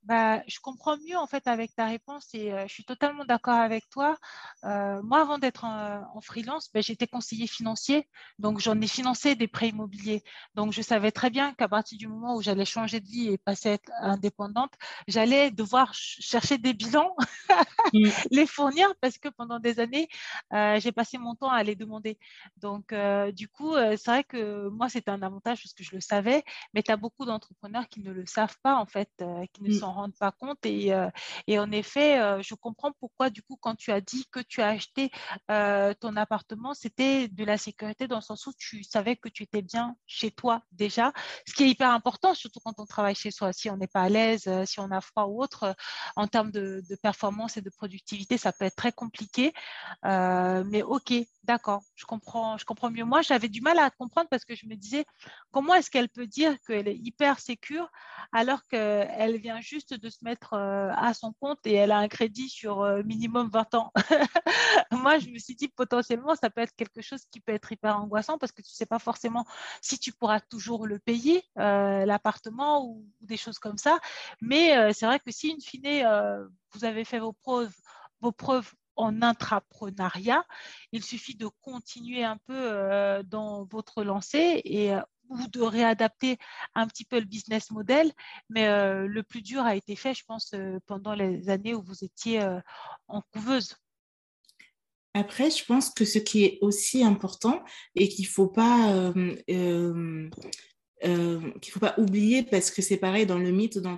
Bah, 0.03 0.41
je 0.47 0.59
comprends 0.59 0.97
mieux 0.97 1.15
en 1.17 1.27
fait 1.27 1.47
avec 1.47 1.73
ta 1.75 1.85
réponse 1.85 2.27
et 2.33 2.51
euh, 2.51 2.67
je 2.67 2.73
suis 2.73 2.83
totalement 2.83 3.23
d'accord 3.23 3.55
avec 3.55 3.89
toi. 3.89 4.17
Euh, 4.65 5.01
moi, 5.01 5.21
avant 5.21 5.37
d'être 5.37 5.63
en, 5.63 6.19
freelance, 6.21 6.69
bah, 6.73 6.81
j'étais 6.81 7.07
conseiller 7.07 7.47
financier, 7.47 8.09
donc 8.37 8.59
j'en 8.59 8.79
ai 8.81 8.87
financé 8.87 9.35
des 9.35 9.47
prêts 9.47 9.69
immobiliers. 9.69 10.21
Donc 10.55 10.73
je 10.73 10.81
savais 10.81 11.11
très 11.11 11.29
bien 11.29 11.53
qu'à 11.53 11.69
partir 11.69 11.97
du 11.97 12.07
moment 12.07 12.35
où 12.35 12.41
j'allais 12.41 12.65
changer 12.65 12.99
de 12.99 13.07
vie 13.07 13.29
et 13.29 13.37
passer 13.37 13.69
à 13.69 13.73
être 13.73 13.91
indépendante, 14.01 14.73
j'allais 15.07 15.51
devoir 15.51 15.93
chercher 15.93 16.57
des 16.57 16.73
bilans, 16.73 17.15
mmh. 17.93 18.09
les 18.31 18.45
fournir 18.45 18.93
parce 18.99 19.17
que 19.17 19.29
pendant 19.29 19.59
des 19.59 19.79
années, 19.79 20.09
euh, 20.51 20.81
j'ai 20.81 20.91
passé 20.91 21.17
mon 21.17 21.35
temps 21.35 21.49
à 21.49 21.63
les 21.63 21.75
demander. 21.75 22.17
Donc 22.57 22.93
du 23.33 23.47
coup, 23.47 23.75
c'est 23.75 24.05
vrai 24.05 24.23
que 24.25 24.67
moi, 24.67 24.89
c'était 24.89 25.11
un 25.11 25.21
avantage 25.21 25.63
parce 25.63 25.73
que 25.73 25.83
je 25.83 25.95
le 25.95 26.01
savais, 26.01 26.43
mais 26.73 26.83
tu 26.83 26.91
as 26.91 26.97
beaucoup 26.97 27.23
d'entrepreneurs 27.23 27.87
qui 27.87 28.01
ne 28.01 28.11
le 28.11 28.25
savent 28.25 28.57
pas 28.61 28.75
en 28.75 28.85
fait, 28.85 29.09
qui 29.53 29.63
ne 29.63 29.69
mmh. 29.69 29.79
Rendent 29.93 30.15
pas 30.15 30.31
compte. 30.31 30.65
Et, 30.65 30.93
euh, 30.93 31.09
et 31.47 31.59
en 31.59 31.71
effet, 31.71 32.19
euh, 32.19 32.41
je 32.41 32.55
comprends 32.55 32.91
pourquoi, 32.99 33.29
du 33.29 33.41
coup, 33.41 33.57
quand 33.59 33.75
tu 33.75 33.91
as 33.91 34.01
dit 34.01 34.25
que 34.31 34.39
tu 34.39 34.61
as 34.61 34.69
acheté 34.69 35.11
euh, 35.51 35.93
ton 35.99 36.15
appartement, 36.15 36.73
c'était 36.73 37.27
de 37.27 37.43
la 37.43 37.57
sécurité 37.57 38.07
dans 38.07 38.17
le 38.17 38.21
sens 38.21 38.45
où 38.47 38.53
tu 38.57 38.83
savais 38.83 39.15
que 39.15 39.29
tu 39.29 39.43
étais 39.43 39.61
bien 39.61 39.95
chez 40.05 40.31
toi 40.31 40.61
déjà, 40.71 41.13
ce 41.47 41.53
qui 41.53 41.63
est 41.63 41.69
hyper 41.69 41.91
important, 41.91 42.33
surtout 42.33 42.59
quand 42.63 42.79
on 42.79 42.85
travaille 42.85 43.15
chez 43.15 43.31
soi. 43.31 43.53
Si 43.53 43.69
on 43.69 43.77
n'est 43.77 43.87
pas 43.87 44.01
à 44.01 44.09
l'aise, 44.09 44.49
si 44.65 44.79
on 44.79 44.91
a 44.91 45.01
froid 45.01 45.25
ou 45.25 45.41
autre, 45.41 45.75
en 46.15 46.27
termes 46.27 46.51
de, 46.51 46.83
performance 47.01 47.57
et 47.57 47.61
de 47.61 47.69
productivité, 47.69 48.37
ça 48.37 48.51
peut 48.51 48.65
être 48.65 48.75
très 48.75 48.91
compliqué. 48.91 49.53
mais 50.03 50.83
OK, 50.83 51.13
d'accord, 51.43 51.83
je 51.95 52.05
comprends, 52.05 52.57
je 52.57 52.65
comprends 52.65 52.89
mieux. 52.89 53.03
Moi, 53.03 53.21
j'avais 53.21 53.49
du 53.49 53.61
mal 53.61 53.79
à 53.79 53.89
comprendre 53.89 54.27
parce 54.29 54.45
que 54.45 54.55
je 54.55 54.65
me 54.65 54.75
disais, 54.75 55.05
comment 55.51 55.73
est-ce 55.73 55.89
qu'elle 55.89 56.09
peut 56.09 56.27
dire 56.27 56.55
qu'elle 56.65 56.87
est 56.87 56.97
hyper 56.97 57.39
sécure 57.39 57.89
alors 58.31 58.65
qu'elle 58.67 59.37
vient 59.37 59.61
juste 59.61 59.82
juste 59.89 60.01
de 60.01 60.09
se 60.09 60.23
mettre 60.23 60.53
à 60.53 61.13
son 61.13 61.33
compte 61.33 61.59
et 61.65 61.73
elle 61.73 61.91
a 61.91 61.97
un 61.97 62.07
crédit 62.07 62.49
sur 62.49 62.85
minimum 63.03 63.49
20 63.49 63.75
ans. 63.75 63.91
Moi, 64.91 65.19
je 65.19 65.29
me 65.29 65.37
suis 65.37 65.55
dit 65.55 65.67
potentiellement, 65.67 66.35
ça 66.35 66.49
peut 66.49 66.61
être 66.61 66.75
quelque 66.75 67.01
chose 67.01 67.23
qui 67.31 67.39
peut 67.39 67.53
être 67.53 67.71
hyper 67.71 67.99
angoissant 67.99 68.37
parce 68.37 68.51
que 68.51 68.61
tu 68.61 68.71
ne 68.71 68.75
sais 68.75 68.85
pas 68.85 68.99
forcément 68.99 69.45
si 69.81 69.99
tu 69.99 70.11
pourras 70.11 70.39
toujours 70.39 70.87
le 70.87 70.99
payer, 70.99 71.43
l'appartement 71.55 72.85
ou, 72.85 73.05
des 73.21 73.37
choses 73.37 73.59
comme 73.59 73.77
ça. 73.77 73.99
Mais 74.41 74.93
c'est 74.93 75.05
vrai 75.05 75.19
que 75.19 75.31
si, 75.31 75.51
in 75.51 75.61
fine, 75.61 76.49
vous 76.73 76.85
avez 76.85 77.03
fait 77.03 77.19
vos 77.19 77.33
preuves, 77.33 77.75
vos 78.21 78.31
preuves 78.31 78.73
en 78.95 79.21
intrapreneuriat. 79.21 80.43
Il 80.91 81.03
suffit 81.03 81.35
de 81.35 81.47
continuer 81.61 82.23
un 82.23 82.37
peu 82.37 82.55
euh, 82.55 83.23
dans 83.23 83.63
votre 83.65 84.03
lancée 84.03 84.61
et 84.65 84.93
euh, 84.93 85.01
ou 85.29 85.47
de 85.47 85.61
réadapter 85.61 86.37
un 86.75 86.87
petit 86.87 87.05
peu 87.05 87.19
le 87.19 87.25
business 87.25 87.71
model. 87.71 88.11
Mais 88.49 88.67
euh, 88.67 89.07
le 89.07 89.23
plus 89.23 89.41
dur 89.41 89.61
a 89.61 89.75
été 89.75 89.95
fait, 89.95 90.13
je 90.13 90.23
pense, 90.25 90.53
pendant 90.85 91.13
les 91.13 91.49
années 91.49 91.73
où 91.73 91.81
vous 91.81 92.03
étiez 92.03 92.41
en 93.07 93.21
couveuse. 93.33 93.75
Après, 95.13 95.51
je 95.51 95.63
pense 95.63 95.91
que 95.91 96.05
ce 96.05 96.17
qui 96.17 96.43
est 96.43 96.57
aussi 96.61 97.03
important 97.03 97.63
et 97.95 98.07
qu'il 98.07 98.25
ne 98.25 98.31
faut 98.31 98.47
pas 98.47 99.13
euh, 101.05 101.51
qu'il 101.59 101.73
faut 101.73 101.81
pas 101.81 101.95
oublier 101.97 102.43
parce 102.43 102.71
que 102.71 102.81
c'est 102.81 102.95
pareil 102.95 103.25
dans 103.25 103.37
le 103.37 103.51
mythe 103.51 103.77
de. 103.77 103.89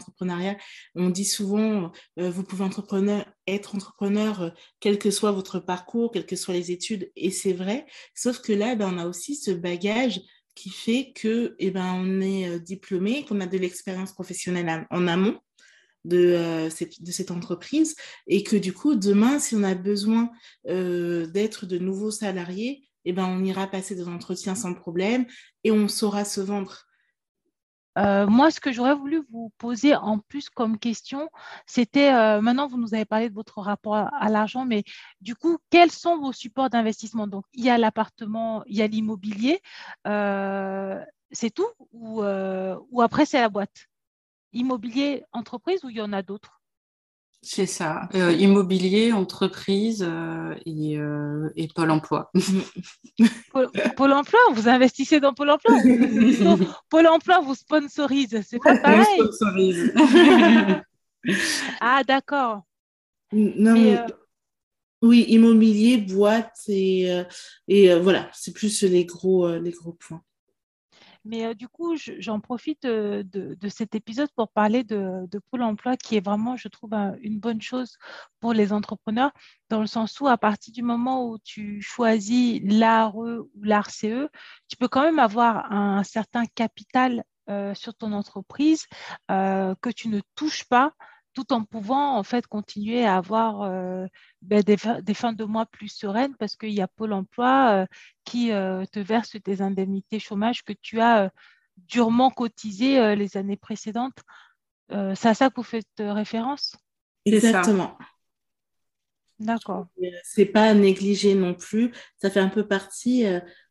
On 0.96 1.10
dit 1.12 1.26
souvent, 1.26 1.92
euh, 2.20 2.32
vous 2.32 2.44
pouvez 2.44 2.64
entrepreneur, 2.64 3.26
être 3.46 3.76
entrepreneur 3.76 4.42
euh, 4.42 4.50
quel 4.80 4.98
que 4.98 5.12
soit 5.12 5.32
votre 5.32 5.60
parcours, 5.60 6.12
quelles 6.12 6.26
que 6.26 6.36
soient 6.36 6.56
les 6.56 6.72
études, 6.72 7.12
et 7.16 7.30
c'est 7.30 7.54
vrai. 7.54 7.86
Sauf 8.16 8.42
que 8.42 8.54
là, 8.54 8.74
ben, 8.76 8.92
on 8.92 8.98
a 8.98 9.06
aussi 9.06 9.36
ce 9.36 9.52
bagage 9.52 10.22
qui 10.56 10.70
fait 10.70 11.12
que, 11.14 11.56
eh 11.60 11.72
ben, 11.72 11.94
on 11.94 12.22
est 12.22 12.60
diplômé, 12.60 13.26
qu'on 13.26 13.42
a 13.42 13.46
de 13.46 13.58
l'expérience 13.58 14.14
professionnelle 14.14 14.88
en 14.90 15.08
amont. 15.08 15.40
De, 16.06 16.70
cette, 16.70 17.02
de, 17.02 17.12
cette, 17.12 17.32
entreprise 17.32 17.96
et 18.28 18.44
que 18.44 18.56
du 18.56 18.74
coup, 18.74 18.94
demain, 18.94 19.40
si 19.40 19.56
on 19.56 19.64
a 19.64 19.74
besoin 19.74 20.30
d'être 20.64 21.66
de 21.66 21.80
nouveaux 21.80 22.12
salariés, 22.12 22.88
eh 23.06 23.14
ben, 23.14 23.26
on 23.26 23.44
ira 23.44 23.66
passer 23.66 23.96
des 23.96 24.08
entretiens 24.08 24.54
sans 24.54 24.76
problème 24.76 25.26
et 25.64 25.72
on 25.72 25.88
saura 25.88 26.26
se 26.26 26.42
vendre. 26.42 26.85
Euh, 27.98 28.28
moi, 28.28 28.52
ce 28.52 28.60
que 28.60 28.72
j'aurais 28.72 28.96
voulu 28.96 29.24
vous 29.32 29.52
poser 29.58 29.96
en 29.96 30.20
plus 30.20 30.50
comme 30.50 30.78
question, 30.78 31.30
c'était, 31.66 32.14
euh, 32.14 32.42
maintenant 32.42 32.68
vous 32.68 32.78
nous 32.78 32.94
avez 32.94 33.06
parlé 33.06 33.30
de 33.30 33.34
votre 33.34 33.60
rapport 33.62 33.96
à, 33.96 34.30
l'argent, 34.30 34.66
mais 34.66 34.84
du 35.22 35.36
coup, 35.36 35.58
quels 35.70 35.92
sont 35.92 36.18
vos 36.18 36.34
supports 36.34 36.70
d'investissement? 36.70 37.28
Donc, 37.28 37.46
il 37.54 37.64
y 37.64 37.70
a 37.70 37.78
l'appartement, 37.78 38.64
il 38.68 38.76
y 38.78 38.82
a 38.82 38.88
l'immobilier, 38.88 39.62
euh, 40.08 41.04
c'est 41.32 41.52
tout 41.52 41.68
ou, 41.94 42.22
ou 42.24 43.02
après 43.02 43.26
c'est 43.26 43.40
la 43.40 43.50
boîte? 43.50 43.88
Immobilier, 44.54 45.24
entreprise 45.34 45.84
ou 45.84 45.90
il 45.90 45.98
y 45.98 46.02
en 46.02 46.14
a 46.14 46.22
d'autres? 46.22 46.62
C'est 47.48 47.68
ça, 47.68 48.10
euh, 48.16 48.32
immobilier, 48.32 49.12
entreprise 49.12 50.04
euh, 50.04 50.56
euh, 50.68 51.50
et, 51.56 51.68
Pôle 51.68 51.92
emploi. 51.92 52.32
Pôle, 53.54 54.12
emploi, 54.14 54.40
vous 54.54 54.68
investissez 54.68 55.20
dans 55.20 55.36
Pôle 55.36 55.52
emploi 55.52 55.78
Pôle 56.90 57.06
emploi 57.06 57.42
vous 57.42 57.54
sponsorise, 57.54 58.42
c'est 58.48 58.58
pas 58.58 58.78
pareil. 58.80 59.06
sponsorise. 59.20 59.94
ah, 61.82 62.04
d'accord. 62.04 62.64
Oui, 63.32 65.26
immobilier, 65.28 65.98
boîte 65.98 66.58
et, 66.68 67.12
et 67.68 67.94
voilà, 68.00 68.28
c'est 68.34 68.54
plus 68.54 68.82
les 68.82 69.06
gros, 69.06 69.48
les 69.56 69.72
gros 69.72 69.94
points. 69.94 70.24
Mais 71.26 71.56
du 71.56 71.68
coup, 71.68 71.96
j'en 71.98 72.40
profite 72.40 72.84
de, 72.84 73.58
cet 73.70 73.96
épisode 73.96 74.30
pour 74.36 74.50
parler 74.50 74.84
de, 74.84 75.28
Pôle 75.52 75.64
emploi, 75.64 75.98
qui 75.98 76.16
est 76.16 76.24
vraiment, 76.24 76.56
je 76.56 76.68
trouve, 76.68 76.94
une 77.22 77.40
bonne 77.40 77.62
chose 77.62 77.98
pour 78.40 78.54
les 78.54 78.72
entrepreneurs, 78.72 79.32
dans 79.70 79.82
le 79.82 79.88
sens 79.88 80.20
où 80.20 80.28
à 80.28 80.38
partir 80.38 80.72
du 80.74 80.84
moment 80.84 81.28
où 81.28 81.40
tu 81.40 81.82
choisis 81.82 82.62
l'ARE 82.64 83.16
ou 83.16 83.50
l'ARCE, 83.62 84.06
tu 84.68 84.78
peux 84.80 84.88
quand 84.88 85.02
même 85.02 85.20
avoir 85.20 85.72
un, 85.72 86.04
certain 86.04 86.46
capital 86.46 87.24
sur 87.74 87.96
ton 87.96 88.14
entreprise 88.14 88.86
que 89.28 89.92
tu 89.92 90.10
ne 90.10 90.22
touches 90.36 90.66
pas 90.66 90.94
tout 91.36 91.54
en 91.54 91.64
pouvant 91.64 92.18
en 92.18 92.24
fait 92.24 92.48
continuer 92.48 93.06
à 93.06 93.18
avoir 93.18 93.62
euh, 93.62 94.08
ben, 94.42 94.64
des, 94.64 94.78
fins 95.14 95.34
de 95.34 95.44
mois 95.44 95.66
plus 95.66 95.90
sereines 95.90 96.36
parce 96.40 96.56
qu'il 96.56 96.72
y 96.72 96.82
a 96.82 96.88
Pôle 96.88 97.14
emploi 97.14 97.84
euh, 97.84 97.86
qui 98.24 98.52
euh, 98.52 98.86
te 98.86 99.00
verse 99.00 99.36
des 99.36 99.62
indemnités 99.62 100.18
chômage 100.18 100.64
que 100.64 100.74
tu 100.82 101.00
as 101.02 101.30
durement 101.78 102.32
cotisées 102.32 103.16
les 103.18 103.36
années 103.36 103.58
précédentes. 103.58 104.24
c'est 104.90 105.28
à 105.28 105.34
ça 105.34 105.50
que 105.50 105.56
vous 105.58 105.64
faites 105.64 105.86
référence? 106.00 106.78
Exactement. 107.26 107.98
D'accord. 109.40 109.88
C'est 110.24 110.46
pas 110.46 110.74
négligé 110.74 111.36
non 111.36 111.54
plus. 111.54 111.92
Ça 112.22 112.30
fait 112.30 112.40
un 112.40 112.48
peu 112.48 112.66
partie 112.66 113.26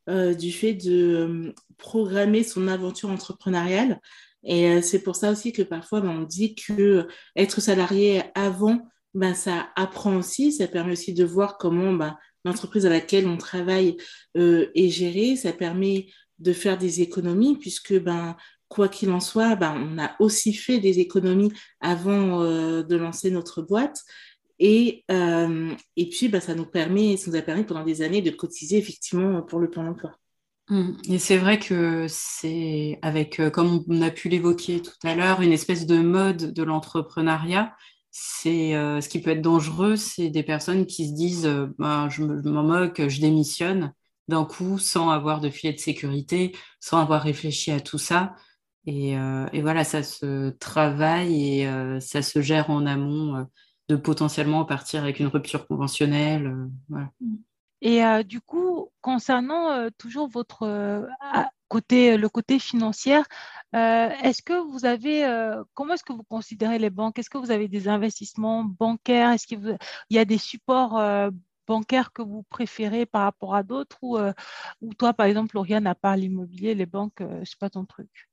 du 0.06 0.52
fait 0.52 0.74
de 0.74 1.54
programmer 1.78 2.42
son 2.42 2.68
aventure 2.68 3.08
entrepreneuriale. 3.08 4.02
Et 4.44 4.68
euh, 4.68 4.82
c'est 4.82 5.02
pour 5.02 5.16
ça 5.16 5.30
aussi 5.30 5.52
que 5.52 5.62
parfois, 5.62 6.00
ben, 6.00 6.10
on 6.10 6.22
dit 6.22 6.54
que 6.54 7.06
être 7.36 7.60
salarié 7.60 8.22
avant, 8.34 8.86
ben, 9.14 9.34
ça 9.34 9.68
apprend 9.76 10.16
aussi, 10.16 10.52
ça 10.52 10.68
permet 10.68 10.92
aussi 10.92 11.14
de 11.14 11.24
voir 11.24 11.56
comment 11.58 11.92
ben, 11.92 12.16
l'entreprise 12.44 12.86
à 12.86 12.90
laquelle 12.90 13.26
on 13.26 13.36
travaille 13.36 13.96
euh, 14.36 14.70
est 14.74 14.90
gérée, 14.90 15.36
ça 15.36 15.52
permet 15.52 16.08
de 16.38 16.52
faire 16.52 16.76
des 16.76 17.00
économies, 17.00 17.56
puisque 17.58 17.98
ben, 17.98 18.36
quoi 18.68 18.88
qu'il 18.88 19.10
en 19.10 19.20
soit, 19.20 19.56
ben, 19.56 19.74
on 19.76 19.98
a 19.98 20.14
aussi 20.18 20.52
fait 20.52 20.78
des 20.78 20.98
économies 20.98 21.52
avant 21.80 22.42
euh, 22.42 22.82
de 22.82 22.96
lancer 22.96 23.30
notre 23.30 23.62
boîte. 23.62 24.00
Et, 24.60 25.04
et 25.08 26.08
puis, 26.10 26.28
ben, 26.28 26.40
ça 26.40 26.54
nous 26.54 26.66
permet, 26.66 27.16
ça 27.16 27.30
nous 27.30 27.36
a 27.36 27.42
permis 27.42 27.64
pendant 27.64 27.84
des 27.84 28.02
années 28.02 28.22
de 28.22 28.30
cotiser 28.30 28.78
effectivement 28.78 29.42
pour 29.42 29.58
le 29.58 29.68
plan 29.68 29.84
d'emploi. 29.84 30.16
Mmh. 30.70 30.92
Et 31.10 31.18
c'est 31.18 31.36
vrai 31.36 31.58
que 31.58 32.06
c'est 32.08 32.98
avec, 33.02 33.38
euh, 33.38 33.50
comme 33.50 33.84
on 33.86 34.00
a 34.02 34.10
pu 34.10 34.28
l'évoquer 34.28 34.80
tout 34.80 34.92
à 35.02 35.14
l'heure, 35.14 35.42
une 35.42 35.52
espèce 35.52 35.86
de 35.86 35.98
mode 35.98 36.54
de 36.54 36.62
l'entrepreneuriat. 36.62 37.74
C'est 38.10 38.74
euh, 38.74 39.00
ce 39.00 39.08
qui 39.08 39.20
peut 39.20 39.32
être 39.32 39.42
dangereux, 39.42 39.96
c'est 39.96 40.30
des 40.30 40.42
personnes 40.42 40.86
qui 40.86 41.08
se 41.08 41.14
disent 41.14 41.46
euh, 41.46 41.66
ben, 41.78 42.08
je 42.08 42.22
m'en 42.22 42.62
moque, 42.62 43.06
je 43.08 43.20
démissionne 43.20 43.92
d'un 44.28 44.44
coup 44.46 44.78
sans 44.78 45.10
avoir 45.10 45.40
de 45.40 45.50
filet 45.50 45.74
de 45.74 45.78
sécurité, 45.78 46.56
sans 46.80 46.98
avoir 46.98 47.22
réfléchi 47.22 47.70
à 47.70 47.80
tout 47.80 47.98
ça. 47.98 48.34
Et, 48.86 49.12
et 49.12 49.62
voilà, 49.62 49.82
ça 49.82 50.02
se 50.02 50.50
travaille 50.50 51.60
et 51.60 52.00
ça 52.00 52.20
se 52.20 52.42
gère 52.42 52.68
en 52.68 52.84
amont 52.84 53.46
de 53.88 53.96
potentiellement 53.96 54.64
partir 54.66 55.02
avec 55.02 55.20
une 55.20 55.26
rupture 55.28 55.66
conventionnelle. 55.66 56.54
voilà. 56.90 57.10
Et 57.84 58.02
euh, 58.02 58.22
du 58.22 58.40
coup, 58.40 58.90
concernant 59.02 59.70
euh, 59.70 59.90
toujours 59.98 60.26
votre 60.26 60.62
euh, 60.62 61.02
côté, 61.68 62.16
le 62.16 62.28
côté 62.30 62.58
financier, 62.58 63.20
est-ce 63.74 64.42
que 64.42 64.54
vous 64.54 64.86
avez, 64.86 65.26
comment 65.74 65.94
est-ce 65.94 66.04
que 66.04 66.12
vous 66.12 66.22
considérez 66.22 66.78
les 66.78 66.90
banques? 66.90 67.18
Est-ce 67.18 67.28
que 67.28 67.38
vous 67.38 67.50
avez 67.50 67.66
des 67.66 67.88
investissements 67.88 68.62
bancaires? 68.62 69.32
Est-ce 69.32 69.48
qu'il 69.48 69.76
y 70.10 70.18
a 70.18 70.24
des 70.24 70.38
supports 70.38 71.02
bancaires 71.66 72.12
que 72.12 72.22
vous 72.22 72.44
préférez 72.44 73.04
par 73.04 73.22
rapport 73.22 73.56
à 73.56 73.64
d'autres? 73.64 73.98
Ou, 74.02 74.16
ou 74.80 74.94
toi, 74.94 75.12
par 75.12 75.26
exemple, 75.26 75.56
Lauriane, 75.56 75.88
à 75.88 75.96
part 75.96 76.16
l'immobilier, 76.16 76.76
les 76.76 76.86
banques, 76.86 77.20
c'est 77.44 77.58
pas 77.58 77.68
ton 77.68 77.84
truc? 77.84 78.28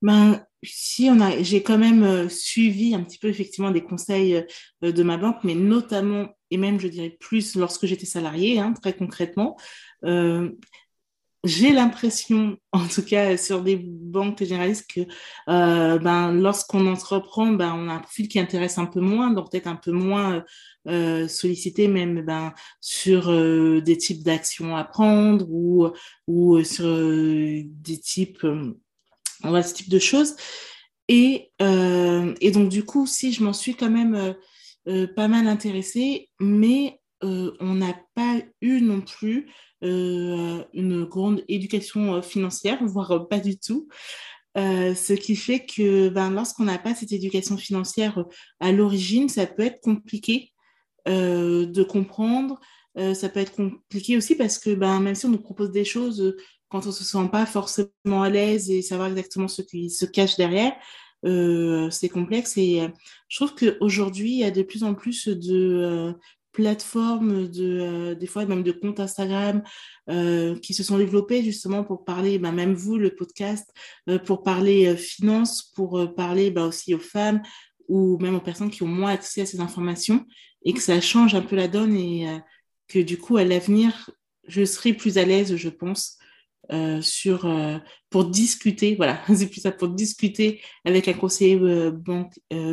Ben, 0.00 0.46
si 0.62 1.08
on 1.10 1.18
a, 1.18 1.42
j'ai 1.42 1.64
quand 1.64 1.78
même 1.78 2.30
suivi 2.30 2.94
un 2.94 3.02
petit 3.02 3.18
peu 3.18 3.26
effectivement 3.26 3.72
des 3.72 3.82
conseils 3.82 4.46
de 4.82 5.02
ma 5.02 5.16
banque, 5.16 5.42
mais 5.42 5.56
notamment 5.56 6.28
et 6.50 6.56
même 6.56 6.80
je 6.80 6.88
dirais 6.88 7.16
plus 7.18 7.56
lorsque 7.56 7.86
j'étais 7.86 8.06
salariée, 8.06 8.58
hein, 8.58 8.72
très 8.72 8.94
concrètement. 8.94 9.56
Euh, 10.04 10.50
j'ai 11.44 11.72
l'impression, 11.72 12.56
en 12.72 12.86
tout 12.86 13.02
cas 13.02 13.36
sur 13.36 13.62
des 13.62 13.76
banques 13.76 14.42
généralistes, 14.42 14.90
que 14.92 15.00
euh, 15.48 15.98
ben, 15.98 16.32
lorsqu'on 16.32 16.86
entreprend, 16.86 17.48
ben, 17.52 17.74
on 17.74 17.88
a 17.88 17.94
un 17.94 18.00
profil 18.00 18.28
qui 18.28 18.38
intéresse 18.38 18.78
un 18.78 18.86
peu 18.86 19.00
moins, 19.00 19.30
donc 19.30 19.50
peut-être 19.50 19.66
un 19.66 19.76
peu 19.76 19.92
moins 19.92 20.44
euh, 20.88 21.26
sollicité 21.28 21.88
même 21.88 22.22
ben, 22.24 22.52
sur 22.80 23.32
des 23.82 23.98
types 23.98 24.22
d'actions 24.22 24.76
à 24.76 24.84
prendre 24.84 25.46
ou, 25.50 25.88
ou 26.26 26.62
sur 26.62 26.84
des 26.84 28.00
types, 28.00 28.46
ce 29.42 29.74
type 29.74 29.88
de 29.88 29.98
choses. 29.98 30.36
Et, 31.08 31.52
et 31.60 32.50
donc 32.50 32.68
du 32.68 32.84
coup, 32.84 33.06
si 33.06 33.32
je 33.32 33.44
m'en 33.44 33.52
suis 33.52 33.76
quand 33.76 33.90
même 33.90 34.34
euh, 34.88 35.06
pas 35.06 35.28
mal 35.28 35.48
intéressés, 35.48 36.28
mais 36.40 37.00
euh, 37.24 37.52
on 37.60 37.74
n'a 37.74 37.94
pas 38.14 38.40
eu 38.60 38.80
non 38.80 39.00
plus 39.00 39.50
euh, 39.82 40.62
une 40.74 41.04
grande 41.04 41.42
éducation 41.48 42.22
financière, 42.22 42.78
voire 42.84 43.26
pas 43.28 43.40
du 43.40 43.58
tout. 43.58 43.88
ce 44.54 45.12
qui 45.12 45.36
fait 45.36 45.66
que 45.66 46.08
ben, 46.08 46.30
lorsqu'on 46.30 46.64
n'a 46.64 46.78
pas 46.78 46.94
cette 46.94 47.12
éducation 47.12 47.56
financière 47.56 48.24
à 48.60 48.72
l'origine, 48.72 49.28
ça 49.28 49.46
peut 49.46 49.64
être 49.64 49.80
compliqué 49.80 50.52
de 51.06 51.82
comprendre. 51.82 52.58
ça 52.96 53.28
peut 53.28 53.40
être 53.40 53.54
compliqué 53.54 54.16
aussi 54.16 54.34
parce 54.34 54.58
que 54.58 54.74
ben, 54.74 55.00
même 55.00 55.14
si 55.14 55.26
on 55.26 55.30
nous 55.30 55.42
propose 55.42 55.72
des 55.72 55.84
choses 55.84 56.34
quand 56.68 56.84
on 56.84 56.88
ne 56.88 56.94
se 56.94 57.04
sent 57.04 57.28
pas 57.30 57.46
forcément 57.46 58.22
à 58.22 58.30
l'aise 58.30 58.70
et 58.70 58.82
savoir 58.82 59.08
exactement 59.08 59.48
ce 59.48 59.62
qui 59.62 59.90
se 59.90 60.04
cache 60.06 60.36
derrière, 60.36 60.74
c'est 61.90 62.08
complexe. 62.08 62.56
Et 62.56 62.82
je 63.28 63.36
trouve 63.36 63.54
qu'aujourd'hui, 63.54 64.30
il 64.30 64.38
y 64.38 64.44
a 64.44 64.50
de 64.50 64.62
plus 64.62 64.84
en 64.84 64.94
plus 64.94 65.28
de 65.28 66.14
plateformes, 66.52 67.48
de, 67.48 68.14
des 68.14 68.26
fois 68.26 68.46
même 68.46 68.62
de 68.62 68.72
comptes 68.72 69.00
Instagram 69.00 69.62
qui 70.08 70.74
se 70.74 70.82
sont 70.82 70.98
développés 70.98 71.42
justement 71.42 71.84
pour 71.84 72.04
parler, 72.04 72.38
bah, 72.38 72.52
même 72.52 72.74
vous, 72.74 72.96
le 72.96 73.10
podcast, 73.10 73.72
pour 74.24 74.42
parler 74.42 74.96
finance, 74.96 75.62
pour 75.74 76.14
parler 76.14 76.50
bah, 76.50 76.66
aussi 76.66 76.94
aux 76.94 77.00
femmes 77.00 77.42
ou 77.88 78.18
même 78.18 78.34
aux 78.34 78.40
personnes 78.40 78.70
qui 78.70 78.82
ont 78.82 78.88
moins 78.88 79.12
accès 79.12 79.42
à 79.42 79.46
ces 79.46 79.60
informations 79.60 80.24
et 80.64 80.72
que 80.72 80.80
ça 80.80 81.00
change 81.00 81.34
un 81.34 81.42
peu 81.42 81.56
la 81.56 81.68
donne 81.68 81.96
et 81.96 82.26
que 82.88 82.98
du 82.98 83.18
coup, 83.18 83.36
à 83.36 83.44
l'avenir, 83.44 84.10
je 84.46 84.64
serai 84.64 84.92
plus 84.92 85.18
à 85.18 85.24
l'aise, 85.24 85.56
je 85.56 85.68
pense, 85.68 86.18
euh, 86.72 87.00
sur, 87.00 87.46
euh, 87.46 87.78
pour 88.10 88.24
discuter, 88.24 88.96
voilà, 88.96 89.20
c'est 89.34 89.48
plus 89.48 89.60
ça, 89.60 89.70
pour 89.70 89.88
discuter 89.88 90.60
avec 90.84 91.06
un 91.06 91.12
conseiller 91.12 91.56
euh, 91.60 91.92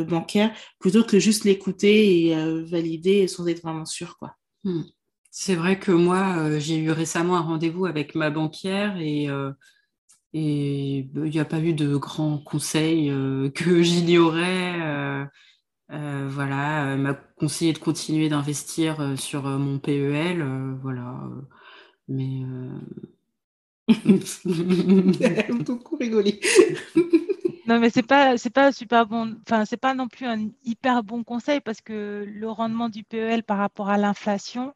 bancaire 0.04 0.52
plutôt 0.80 1.04
que 1.04 1.20
juste 1.20 1.44
l'écouter 1.44 2.28
et 2.28 2.64
valider 2.64 3.28
sans 3.28 3.46
être 3.46 3.62
vraiment 3.62 3.84
sûr, 3.84 4.16
quoi. 4.18 4.34
Hmm. 4.64 4.82
C'est 5.30 5.54
vrai 5.54 5.78
que 5.78 5.92
moi, 5.92 6.58
j'ai 6.60 6.76
eu 6.76 6.90
récemment 6.90 7.36
un 7.36 7.40
rendez-vous 7.40 7.86
avec 7.86 8.14
ma 8.14 8.30
banquière 8.30 8.96
et 8.98 9.28
et 10.32 10.98
il 11.14 11.22
n'y 11.22 11.38
a 11.40 11.44
pas 11.44 11.60
eu 11.60 11.74
de 11.74 11.96
grands 11.96 12.38
conseils 12.38 13.08
que 13.54 13.82
j'ignorais. 13.82 15.28
voilà, 15.88 16.92
elle 16.92 17.00
m'a 17.00 17.14
conseillé 17.14 17.72
de 17.72 17.78
continuer 17.78 18.28
d'investir 18.28 19.18
sur 19.18 19.42
mon 19.42 19.80
PEL, 19.80 20.44
voilà. 20.82 21.20
Mais 22.06 22.42
beaucoup 25.64 25.96
rigolé. 25.96 26.40
non, 27.66 27.78
mais 27.78 27.90
c'est 27.90 28.02
pas 28.02 28.36
c'est 28.36 28.50
pas 28.50 28.72
super 28.72 29.06
bon. 29.06 29.36
Enfin, 29.46 29.64
c'est 29.64 29.76
pas 29.76 29.94
non 29.94 30.08
plus 30.08 30.26
un 30.26 30.48
hyper 30.64 31.02
bon 31.02 31.24
conseil 31.24 31.60
parce 31.60 31.80
que 31.80 32.24
le 32.26 32.50
rendement 32.50 32.88
du 32.88 33.04
PEL 33.04 33.42
par 33.42 33.58
rapport 33.58 33.88
à 33.88 33.98
l'inflation, 33.98 34.74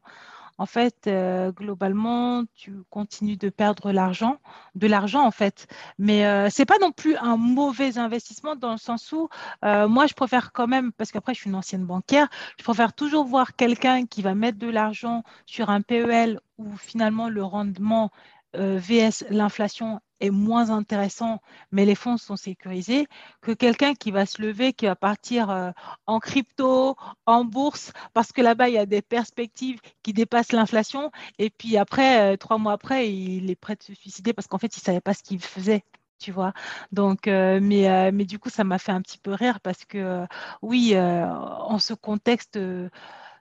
en 0.58 0.66
fait, 0.66 1.06
euh, 1.06 1.52
globalement, 1.52 2.44
tu 2.54 2.82
continues 2.90 3.36
de 3.36 3.48
perdre 3.48 3.92
l'argent, 3.92 4.38
de 4.74 4.88
l'argent 4.88 5.24
en 5.24 5.30
fait. 5.30 5.68
Mais 5.98 6.26
euh, 6.26 6.48
c'est 6.50 6.66
pas 6.66 6.78
non 6.80 6.90
plus 6.90 7.16
un 7.16 7.36
mauvais 7.36 7.96
investissement 7.96 8.56
dans 8.56 8.72
le 8.72 8.78
sens 8.78 9.12
où 9.12 9.28
euh, 9.64 9.86
moi, 9.88 10.06
je 10.06 10.14
préfère 10.14 10.52
quand 10.52 10.66
même, 10.66 10.92
parce 10.92 11.12
qu'après, 11.12 11.32
je 11.34 11.40
suis 11.40 11.50
une 11.50 11.56
ancienne 11.56 11.84
banquière, 11.84 12.28
je 12.58 12.64
préfère 12.64 12.92
toujours 12.92 13.24
voir 13.24 13.54
quelqu'un 13.54 14.04
qui 14.04 14.20
va 14.20 14.34
mettre 14.34 14.58
de 14.58 14.68
l'argent 14.68 15.22
sur 15.46 15.70
un 15.70 15.80
PEL 15.80 16.40
où 16.58 16.76
finalement 16.76 17.28
le 17.28 17.44
rendement 17.44 18.10
euh, 18.56 18.78
VS, 18.78 19.24
l'inflation 19.30 20.00
est 20.20 20.30
moins 20.30 20.70
intéressant, 20.70 21.40
mais 21.70 21.84
les 21.84 21.94
fonds 21.94 22.16
sont 22.16 22.36
sécurisés, 22.36 23.06
que 23.40 23.52
quelqu'un 23.52 23.94
qui 23.94 24.10
va 24.10 24.26
se 24.26 24.42
lever, 24.42 24.72
qui 24.72 24.86
va 24.86 24.96
partir 24.96 25.50
euh, 25.50 25.70
en 26.06 26.18
crypto, 26.18 26.96
en 27.26 27.44
bourse, 27.44 27.92
parce 28.14 28.32
que 28.32 28.40
là-bas, 28.40 28.68
il 28.68 28.74
y 28.74 28.78
a 28.78 28.86
des 28.86 29.02
perspectives 29.02 29.80
qui 30.02 30.12
dépassent 30.12 30.52
l'inflation. 30.52 31.10
Et 31.38 31.50
puis 31.50 31.76
après, 31.76 32.34
euh, 32.34 32.36
trois 32.36 32.58
mois 32.58 32.72
après, 32.72 33.12
il 33.12 33.50
est 33.50 33.56
prêt 33.56 33.76
de 33.76 33.82
se 33.82 33.94
suicider 33.94 34.32
parce 34.32 34.48
qu'en 34.48 34.58
fait, 34.58 34.74
il 34.76 34.80
ne 34.80 34.84
savait 34.84 35.00
pas 35.00 35.14
ce 35.14 35.22
qu'il 35.22 35.40
faisait 35.40 35.84
tu 36.20 36.32
vois. 36.32 36.52
Donc, 36.90 37.26
mais, 37.28 38.10
mais 38.10 38.24
du 38.24 38.40
coup, 38.40 38.50
ça 38.50 38.64
m'a 38.64 38.78
fait 38.80 38.90
un 38.90 39.00
petit 39.02 39.18
peu 39.18 39.32
rire 39.34 39.60
parce 39.60 39.84
que 39.84 40.26
oui, 40.62 40.98
en 40.98 41.78
ce 41.78 41.94
contexte, 41.94 42.58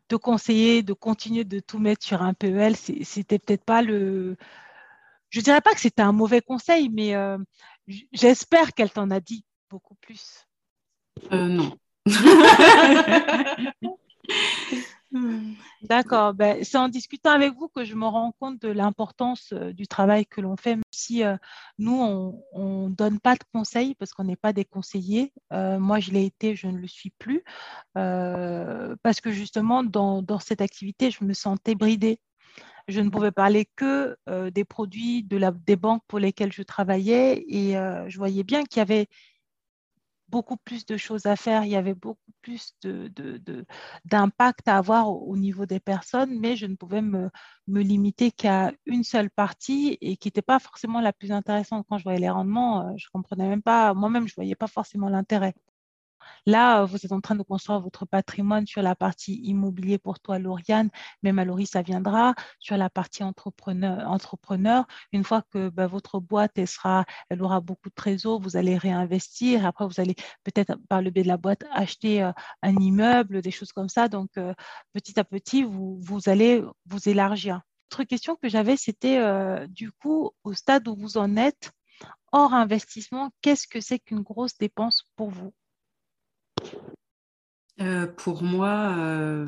de 0.10 0.16
conseiller, 0.16 0.84
de 0.84 0.94
continuer 0.94 1.44
de 1.44 1.60
tout 1.60 1.80
mettre 1.80 2.06
sur 2.06 2.22
un 2.22 2.34
PEL, 2.34 2.76
c'était 2.76 3.40
peut-être 3.40 3.64
pas 3.64 3.82
le, 3.82 4.38
je 5.29 5.41
dirais 5.41 5.62
pas 5.62 5.74
que 5.74 5.79
c'était 5.79 6.01
un 6.01 6.12
mauvais 6.12 6.41
conseil, 6.41 6.89
mais 6.89 7.15
euh, 7.15 7.38
j'espère 8.13 8.74
qu'elle 8.74 8.91
t'en 8.91 9.10
a 9.12 9.19
dit 9.19 9.46
beaucoup 9.69 9.96
plus. 9.96 10.48
Euh, 11.31 11.48
non. 11.48 11.77
D'accord. 15.81 16.34
Ben, 16.34 16.63
c'est 16.63 16.77
en 16.77 16.89
discutant 16.89 17.31
avec 17.31 17.53
vous 17.53 17.69
que 17.69 17.86
je 17.86 17.96
me 17.96 18.05
rends 18.05 18.34
compte 18.39 18.62
de 18.62 18.67
l'importance 18.67 19.54
euh, 19.54 19.71
du 19.71 19.88
travail 19.88 20.25
que 20.25 20.41
l'on 20.41 20.58
fait, 20.58 20.75
même 20.75 20.84
si 20.91 21.23
nous, 21.78 22.41
on 22.52 22.89
ne 22.89 22.93
donne 22.93 23.19
pas 23.19 23.36
de 23.36 23.43
conseils 23.54 23.95
parce 23.95 24.13
qu'on 24.13 24.25
n'est 24.25 24.36
pas 24.36 24.54
des 24.54 24.65
conseillers. 24.65 25.34
moi, 25.52 25.99
je 25.99 26.12
l'ai 26.12 26.25
été, 26.25 26.56
je 26.56 26.67
ne 26.67 26.78
le 26.78 26.88
suis 26.88 27.12
plus, 27.12 27.43
parce 27.93 29.21
que 29.21 29.32
justement, 29.32 29.84
dans, 29.84 30.21
dans, 30.21 30.39
cette 30.39 30.62
activité, 30.62 31.10
je 31.10 31.23
me 31.23 31.34
sentais 31.34 31.75
bridée 31.75 32.19
je 32.88 33.02
ne 33.02 33.10
pouvais 33.10 33.32
parler 33.32 33.65
que 33.76 34.17
euh, 34.30 34.50
des 34.50 34.65
produits 34.65 35.23
des 35.23 35.76
banques 35.76 36.04
pour 36.08 36.19
lesquelles 36.19 36.54
je 36.54 36.63
travaillais 36.63 37.43
et 37.47 37.78
euh, 37.78 38.08
je 38.10 38.17
voyais 38.17 38.43
bien 38.43 38.63
qu'il 38.63 38.80
y 38.80 38.82
avait 38.82 39.08
beaucoup 40.30 40.58
plus 40.58 40.86
de 40.86 40.97
choses 40.97 41.26
à 41.26 41.36
faire, 41.36 41.63
il 41.63 41.69
y 41.69 41.76
avait 41.76 41.93
beaucoup 41.93 42.32
plus 42.41 42.73
d'impact 44.06 44.67
à 44.67 44.78
avoir 44.78 45.10
au, 45.10 45.38
niveau 45.38 45.65
des 45.65 45.80
personnes, 45.80 46.38
mais 46.39 46.56
je 46.56 46.65
ne 46.65 46.76
pouvais 46.76 47.02
me, 47.02 47.30
me 47.67 47.82
limiter 47.82 48.32
qu'à 48.32 48.71
une 48.86 49.04
seule 49.04 49.30
partie 49.30 49.97
et 50.02 50.17
qui 50.17 50.28
n'était 50.28 50.41
pas 50.41 50.60
forcément 50.60 51.02
la 51.02 51.13
plus 51.13 51.32
intéressante. 51.32 51.86
Quand 51.89 51.97
je 51.97 52.04
voyais 52.04 52.19
les 52.19 52.30
rendements, 52.30 52.82
euh, 52.82 52.93
je 52.97 53.08
ne 53.08 53.12
comprenais 53.12 53.47
même 53.47 53.62
pas, 53.62 53.93
moi-même, 53.93 54.28
je 54.28 54.34
ne 54.34 54.36
voyais 54.36 54.56
pas 54.56 54.67
forcément 54.67 55.10
l'intérêt. 55.10 55.54
Là, 56.46 56.86
vous 56.86 56.98
êtes 57.06 57.12
en 57.12 57.22
train 57.22 57.36
de 57.36 57.44
construire 57.44 57.80
votre 57.80 58.06
patrimoine 58.06 58.66
sur 58.68 58.82
la 58.82 58.96
partie 58.96 59.36
immobilier 59.44 59.98
pour 59.98 60.20
toi, 60.20 60.40
Lauriane. 60.40 60.90
À 61.26 61.46
Laurie, 61.46 61.66
ça 61.66 61.82
viendra. 61.82 62.34
Sur 62.60 62.78
la 62.78 62.90
partie 62.90 63.24
entrepreneur, 63.24 64.88
une 65.12 65.24
fois 65.24 65.44
que 65.52 65.70
bah, 65.70 65.88
votre 65.88 66.20
boîte 66.20 66.66
sera, 66.66 67.06
elle 67.30 67.42
aura 67.44 67.62
beaucoup 67.62 67.90
de 67.90 67.96
trésors, 67.96 68.40
vous 68.40 68.58
allez 68.58 68.78
réinvestir. 68.78 69.66
Après, 69.66 69.86
vous 69.86 70.00
allez 70.00 70.16
peut-être 70.44 70.76
par 70.90 71.02
le 71.02 71.10
biais 71.12 71.24
de 71.24 71.28
la 71.28 71.38
boîte 71.38 71.63
acheter 71.72 72.24
euh, 72.24 72.32
un 72.63 72.76
immeuble, 72.78 73.42
des 73.42 73.52
choses 73.52 73.72
comme 73.72 73.90
ça. 73.90 74.08
Donc, 74.08 74.30
euh, 74.38 74.54
petit 74.94 75.20
à 75.20 75.24
petit, 75.24 75.63
vous, 75.63 76.00
vous 76.02 76.30
allez 76.30 76.63
vous 76.86 77.10
élargir. 77.10 77.62
Autre 77.92 78.04
question 78.04 78.36
que 78.36 78.50
j'avais, 78.50 78.78
c'était 78.78 79.20
euh, 79.20 79.66
du 79.68 79.92
coup, 79.92 80.32
au 80.44 80.54
stade 80.54 80.88
où 80.88 80.96
vous 80.96 81.18
en 81.18 81.38
êtes, 81.38 81.72
hors 82.32 82.54
investissement, 82.54 83.32
qu'est-ce 83.42 83.68
que 83.68 83.82
c'est 83.82 84.00
qu'une 84.00 84.22
grosse 84.22 84.58
dépense 84.58 85.04
pour 85.16 85.30
vous? 85.30 85.54
Euh, 87.80 88.08
pour 88.08 88.41
moi, 88.41 88.96
euh, 88.98 89.46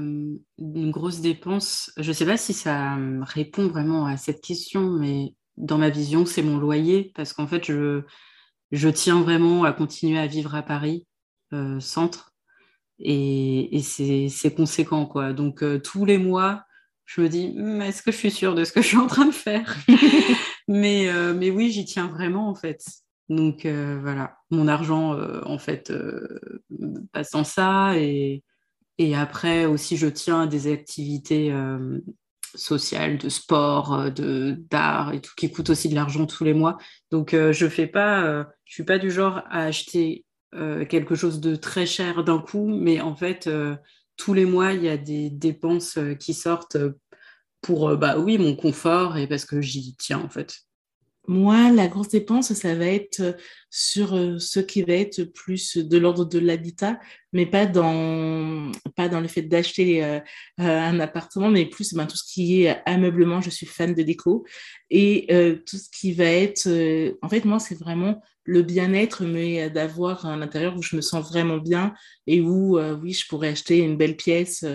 une 0.60 0.92
grosse 0.92 1.20
dépense, 1.20 1.92
je 1.98 2.10
ne 2.10 2.14
sais 2.14 2.26
pas 2.28 2.38
si 2.38 2.54
ça 2.54 2.96
répond 3.22 3.68
vraiment 3.68 4.06
à 4.06 4.18
cette 4.18 4.42
question, 4.42 4.92
mais 4.92 5.34
dans 5.58 5.80
ma 5.80 5.90
vision, 5.90 6.26
c'est 6.26 6.44
mon 6.44 6.58
loyer, 6.60 7.12
parce 7.16 7.34
qu'en 7.34 7.48
fait, 7.48 7.66
je, 7.66 8.04
je, 8.72 8.90
tiens 8.90 9.22
vraiment 9.22 9.64
à 9.64 9.74
continuer 9.74 10.20
à 10.20 10.28
vivre 10.28 10.54
à 10.54 10.62
Paris, 10.62 11.08
euh, 11.54 11.80
centre, 11.80 12.34
et, 13.00 13.78
et 13.78 13.82
c'est 14.30 14.54
conséquent. 14.54 15.08
Quoi. 15.08 15.34
Donc, 15.34 15.64
tous 15.82 16.06
les 16.06 16.20
mois, 16.20 16.64
je 17.06 17.22
me 17.22 17.30
dis, 17.30 17.56
hum, 17.58 17.82
est-ce 17.82 18.04
que 18.04 18.12
je 18.12 18.18
suis 18.18 18.32
sûre 18.32 18.54
de 18.54 18.64
ce 18.64 18.72
que 18.72 18.82
je 18.82 18.88
suis 18.88 18.98
en 18.98 19.08
train 19.08 19.26
de 19.26 19.32
faire? 19.32 19.76
Mais, 20.68 21.12
mais 21.34 21.50
oui, 21.50 21.72
j'y 21.72 21.84
tiens 21.84 22.06
vraiment, 22.06 22.48
en 22.48 22.54
fait. 22.54 22.86
Donc 23.30 23.66
euh, 23.66 24.00
voilà, 24.02 24.38
mon 24.50 24.68
argent 24.68 25.14
euh, 25.14 25.42
en 25.46 25.60
fait 25.60 25.92
euh, 25.92 26.40
passe 27.14 27.36
en 27.36 27.44
ça 27.44 27.94
et, 27.98 28.44
après 29.16 29.66
aussi 29.66 29.96
je 29.96 30.08
tiens 30.08 30.42
à 30.42 30.48
des 30.48 30.70
activités 30.70 31.54
sociales, 32.54 33.18
de 33.18 33.30
sport, 33.30 34.12
de 34.12 34.58
d'art 34.70 35.14
et 35.14 35.22
tout 35.22 35.32
qui 35.38 35.50
coûtent 35.50 35.70
aussi 35.70 35.88
de 35.88 35.96
l'argent 35.96 36.26
tous 36.26 36.44
les 36.44 36.54
mois. 36.54 36.78
Donc 37.10 37.34
je 37.34 37.70
fais 37.70 37.88
pas, 37.88 38.46
je 38.66 38.74
suis 38.74 38.84
pas 38.84 39.00
du 39.00 39.10
genre 39.10 39.38
à 39.50 39.64
acheter 39.64 40.26
quelque 40.52 41.16
chose 41.16 41.40
de 41.40 41.56
très 41.56 41.86
cher 41.86 42.26
d'un 42.26 42.40
coup, 42.40 42.68
mais 42.68 43.00
en 43.00 43.16
fait 43.16 43.50
tous 44.18 44.34
les 44.34 44.46
mois 44.46 44.74
il 44.74 44.84
y 44.84 44.90
a 44.90 44.98
des 44.98 45.30
dépenses 45.30 45.98
qui 46.20 46.34
sortent 46.34 46.78
pour 47.62 47.96
bah 47.96 48.20
oui 48.20 48.38
mon 48.38 48.54
confort 48.54 49.16
et 49.16 49.28
parce 49.28 49.46
que 49.46 49.62
j'y 49.62 49.96
tiens 49.96 50.20
en 50.20 50.30
fait. 50.30 50.66
Moi, 51.30 51.72
la 51.72 51.88
grosse 51.88 52.08
dépense, 52.10 52.54
ça 52.54 52.74
va 52.74 52.88
être 52.88 53.20
euh, 53.20 53.34
sur 53.70 54.16
euh, 54.16 54.40
ce 54.40 54.60
qui 54.60 54.82
va 54.82 54.94
être 54.94 55.26
plus 55.26 55.78
de 55.78 55.98
l'ordre 56.00 56.26
de 56.26 56.40
l'habitat, 56.40 57.00
mais 57.34 57.46
pas 57.46 57.68
dans, 57.68 58.72
pas 58.96 59.10
dans 59.10 59.22
le 59.22 59.28
fait 59.28 59.44
d'acheter 59.44 60.04
euh, 60.04 60.20
un 60.58 61.00
appartement, 61.00 61.52
mais 61.52 61.68
plus 61.68 61.94
ben, 61.94 62.08
tout 62.08 62.18
ce 62.18 62.24
qui 62.24 62.64
est 62.64 62.82
ameublement. 62.88 63.42
Je 63.42 63.52
suis 63.52 63.68
fan 63.68 63.94
de 63.94 64.02
déco. 64.02 64.44
Et 64.90 65.28
tout 65.68 65.78
ce 65.78 65.88
qui 65.92 66.14
va 66.14 66.26
être. 66.26 66.68
en 67.22 67.30
fait, 67.30 67.46
moi, 67.46 67.60
c'est 67.60 67.78
vraiment 67.78 68.24
le 68.44 68.64
bien-être, 68.64 69.24
mais 69.24 69.70
d'avoir 69.70 70.26
un 70.26 70.42
intérieur 70.42 70.76
où 70.78 70.82
je 70.82 70.96
me 70.96 71.02
sens 71.02 71.30
vraiment 71.30 71.58
bien 71.58 71.94
et 72.26 72.42
où, 72.42 72.80
oui, 72.80 73.14
je 73.14 73.28
pourrais 73.28 73.50
acheter 73.50 73.78
une 73.78 73.98
belle 73.98 74.18
pièce 74.18 74.66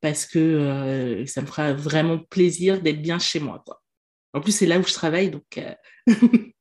parce 0.00 0.26
que 0.26 1.24
ça 1.26 1.42
me 1.42 1.46
fera 1.46 1.72
vraiment 1.72 2.18
plaisir 2.18 2.82
d'être 2.82 3.00
bien 3.00 3.20
chez 3.20 3.38
moi. 3.38 3.62
En 4.32 4.40
plus, 4.40 4.52
c'est 4.52 4.66
là 4.66 4.78
où 4.78 4.82
je 4.82 4.92
travaille, 4.92 5.30
donc. 5.30 5.58
Euh, 5.58 5.74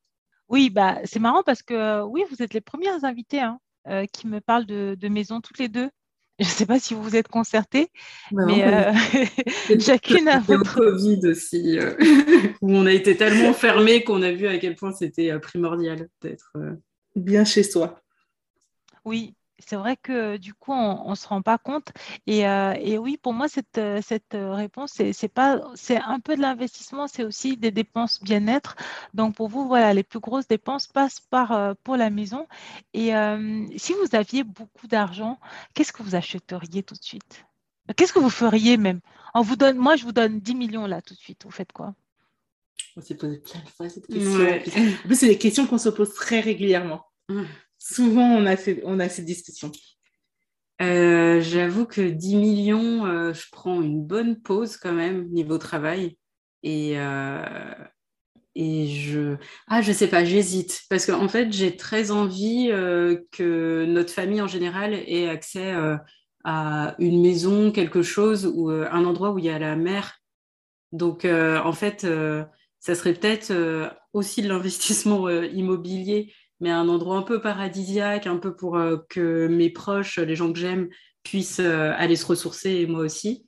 oui, 0.49 0.69
bah, 0.69 0.99
c'est 1.03 1.19
marrant 1.19 1.43
parce 1.43 1.61
que 1.61 1.73
euh, 1.73 2.03
oui, 2.03 2.23
vous 2.29 2.41
êtes 2.41 2.53
les 2.53 2.61
premières 2.61 3.03
invitées 3.03 3.41
hein, 3.41 3.59
euh, 3.87 4.05
qui 4.11 4.27
me 4.27 4.41
parlent 4.41 4.65
de, 4.65 5.07
maison 5.07 5.41
toutes 5.41 5.59
les 5.59 5.69
deux. 5.69 5.89
Je 6.39 6.45
ne 6.45 6.49
sais 6.49 6.65
pas 6.65 6.79
si 6.79 6.93
vous 6.93 7.03
vous 7.03 7.17
êtes 7.17 7.27
concertées, 7.27 7.89
mais 8.31 8.63
chacune 9.81 10.29
a 10.29 10.39
votre 10.39 10.73
Covid 10.73 11.19
aussi, 11.25 11.77
où 12.61 12.71
on 12.71 12.85
a 12.85 12.93
été 12.93 13.17
tellement 13.17 13.51
fermés 13.51 14.05
qu'on 14.05 14.21
a 14.21 14.31
vu 14.31 14.47
à 14.47 14.57
quel 14.57 14.77
point 14.77 14.93
c'était 14.93 15.37
primordial 15.39 16.07
d'être 16.21 16.53
bien 17.17 17.43
chez 17.43 17.61
soi. 17.61 18.01
Oui, 19.03 19.35
c'est 19.65 19.75
vrai 19.75 19.97
que 19.97 20.37
du 20.37 20.53
coup, 20.53 20.71
on 20.71 21.09
ne 21.09 21.15
se 21.15 21.27
rend 21.27 21.41
pas 21.41 21.57
compte. 21.57 21.89
Et, 22.27 22.47
euh, 22.47 22.73
et, 22.79 22.97
oui, 22.97 23.17
pour 23.17 23.33
moi, 23.33 23.47
cette, 23.47 23.77
euh, 23.77 24.01
cette 24.01 24.35
euh, 24.35 24.53
réponse, 24.53 25.01
c'est 25.11 25.27
pas, 25.27 25.61
c'est 25.75 25.97
un 25.97 26.19
peu 26.19 26.35
de 26.35 26.41
l'investissement, 26.41 27.07
c'est 27.07 27.23
aussi 27.23 27.57
des 27.57 27.71
dépenses 27.71 28.21
bien-être. 28.23 28.75
Donc 29.13 29.35
pour 29.35 29.49
vous, 29.49 29.67
voilà, 29.67 29.93
les 29.93 30.03
plus 30.03 30.19
grosses 30.19 30.47
dépenses 30.47 30.87
passent 30.87 31.19
par 31.19 31.75
pour 31.83 31.97
la 31.97 32.09
maison. 32.09 32.47
Et 32.93 33.11
si 33.77 33.93
vous 33.93 34.15
aviez 34.15 34.43
beaucoup 34.43 34.87
d'argent, 34.87 35.39
qu'est-ce 35.73 35.93
que 35.93 36.03
vous 36.03 36.15
achèteriez 36.15 36.83
tout 36.83 36.95
de 36.95 37.03
suite? 37.03 37.45
Qu'est-ce 37.95 38.13
que 38.13 38.19
vous 38.19 38.29
feriez 38.29 38.77
même? 38.77 38.99
On 39.33 39.41
vous 39.41 39.55
donne, 39.55 39.77
moi, 39.77 39.95
je 39.95 40.03
vous 40.03 40.11
donne 40.11 40.39
10 40.39 40.55
millions 40.55 40.85
là 40.85 41.01
tout 41.01 41.13
de 41.13 41.19
suite. 41.19 41.43
Vous 41.43 41.51
faites 41.51 41.71
quoi? 41.71 41.95
On 42.95 43.01
s'est 43.01 43.15
posé 43.15 43.37
plein 43.37 43.61
de 43.61 43.69
fois 43.69 43.89
cette 43.89 44.07
question. 44.07 44.45
En 44.45 45.07
plus, 45.07 45.15
c'est 45.15 45.27
des 45.27 45.37
questions 45.37 45.67
qu'on 45.67 45.77
se 45.77 45.89
pose 45.89 46.13
très 46.13 46.39
régulièrement. 46.39 47.05
Souvent, 47.79 48.35
on 48.35 48.45
a, 48.45 48.57
ces, 48.57 48.81
on 48.83 48.99
a 48.99 49.07
ces 49.09 49.23
discussions. 49.23 49.71
Euh, 50.81 51.41
j'avoue 51.41 51.85
que 51.85 52.01
10 52.01 52.35
millions, 52.35 53.05
euh, 53.05 53.33
je 53.33 53.47
prends 53.51 53.81
une 53.81 54.05
bonne 54.05 54.41
pause 54.41 54.77
quand 54.77 54.93
même 54.93 55.27
niveau 55.29 55.57
travail. 55.57 56.17
Et, 56.63 56.93
euh, 56.99 57.73
et 58.55 58.87
je. 58.87 59.37
Ah, 59.67 59.81
je 59.81 59.91
sais 59.93 60.07
pas, 60.07 60.25
j'hésite. 60.25 60.81
Parce 60.89 61.05
qu'en 61.05 61.23
en 61.23 61.29
fait, 61.29 61.51
j'ai 61.51 61.75
très 61.77 62.11
envie 62.11 62.69
que 63.31 63.85
notre 63.85 64.11
famille 64.11 64.41
en 64.41 64.47
général 64.47 64.93
ait 64.93 65.29
accès 65.29 65.73
à 66.43 66.95
une 66.99 67.21
maison, 67.21 67.71
quelque 67.71 68.01
chose, 68.01 68.45
ou 68.45 68.69
un 68.69 69.05
endroit 69.05 69.31
où 69.31 69.39
il 69.39 69.45
y 69.45 69.49
a 69.49 69.59
la 69.59 69.75
mer. 69.75 70.19
Donc, 70.91 71.25
en 71.25 71.73
fait, 71.73 72.05
ça 72.79 72.95
serait 72.95 73.13
peut-être 73.13 73.53
aussi 74.13 74.41
de 74.41 74.49
l'investissement 74.49 75.29
immobilier 75.29 76.33
mais 76.59 76.71
un 76.71 76.89
endroit 76.89 77.17
un 77.17 77.21
peu 77.21 77.41
paradisiaque, 77.41 78.27
un 78.27 78.37
peu 78.37 78.55
pour 78.55 78.77
euh, 78.77 78.97
que 79.09 79.47
mes 79.47 79.69
proches, 79.69 80.19
les 80.19 80.35
gens 80.35 80.51
que 80.51 80.59
j'aime, 80.59 80.89
puissent 81.23 81.59
euh, 81.59 81.93
aller 81.95 82.15
se 82.15 82.25
ressourcer 82.25 82.71
et 82.71 82.87
moi 82.87 83.01
aussi. 83.01 83.45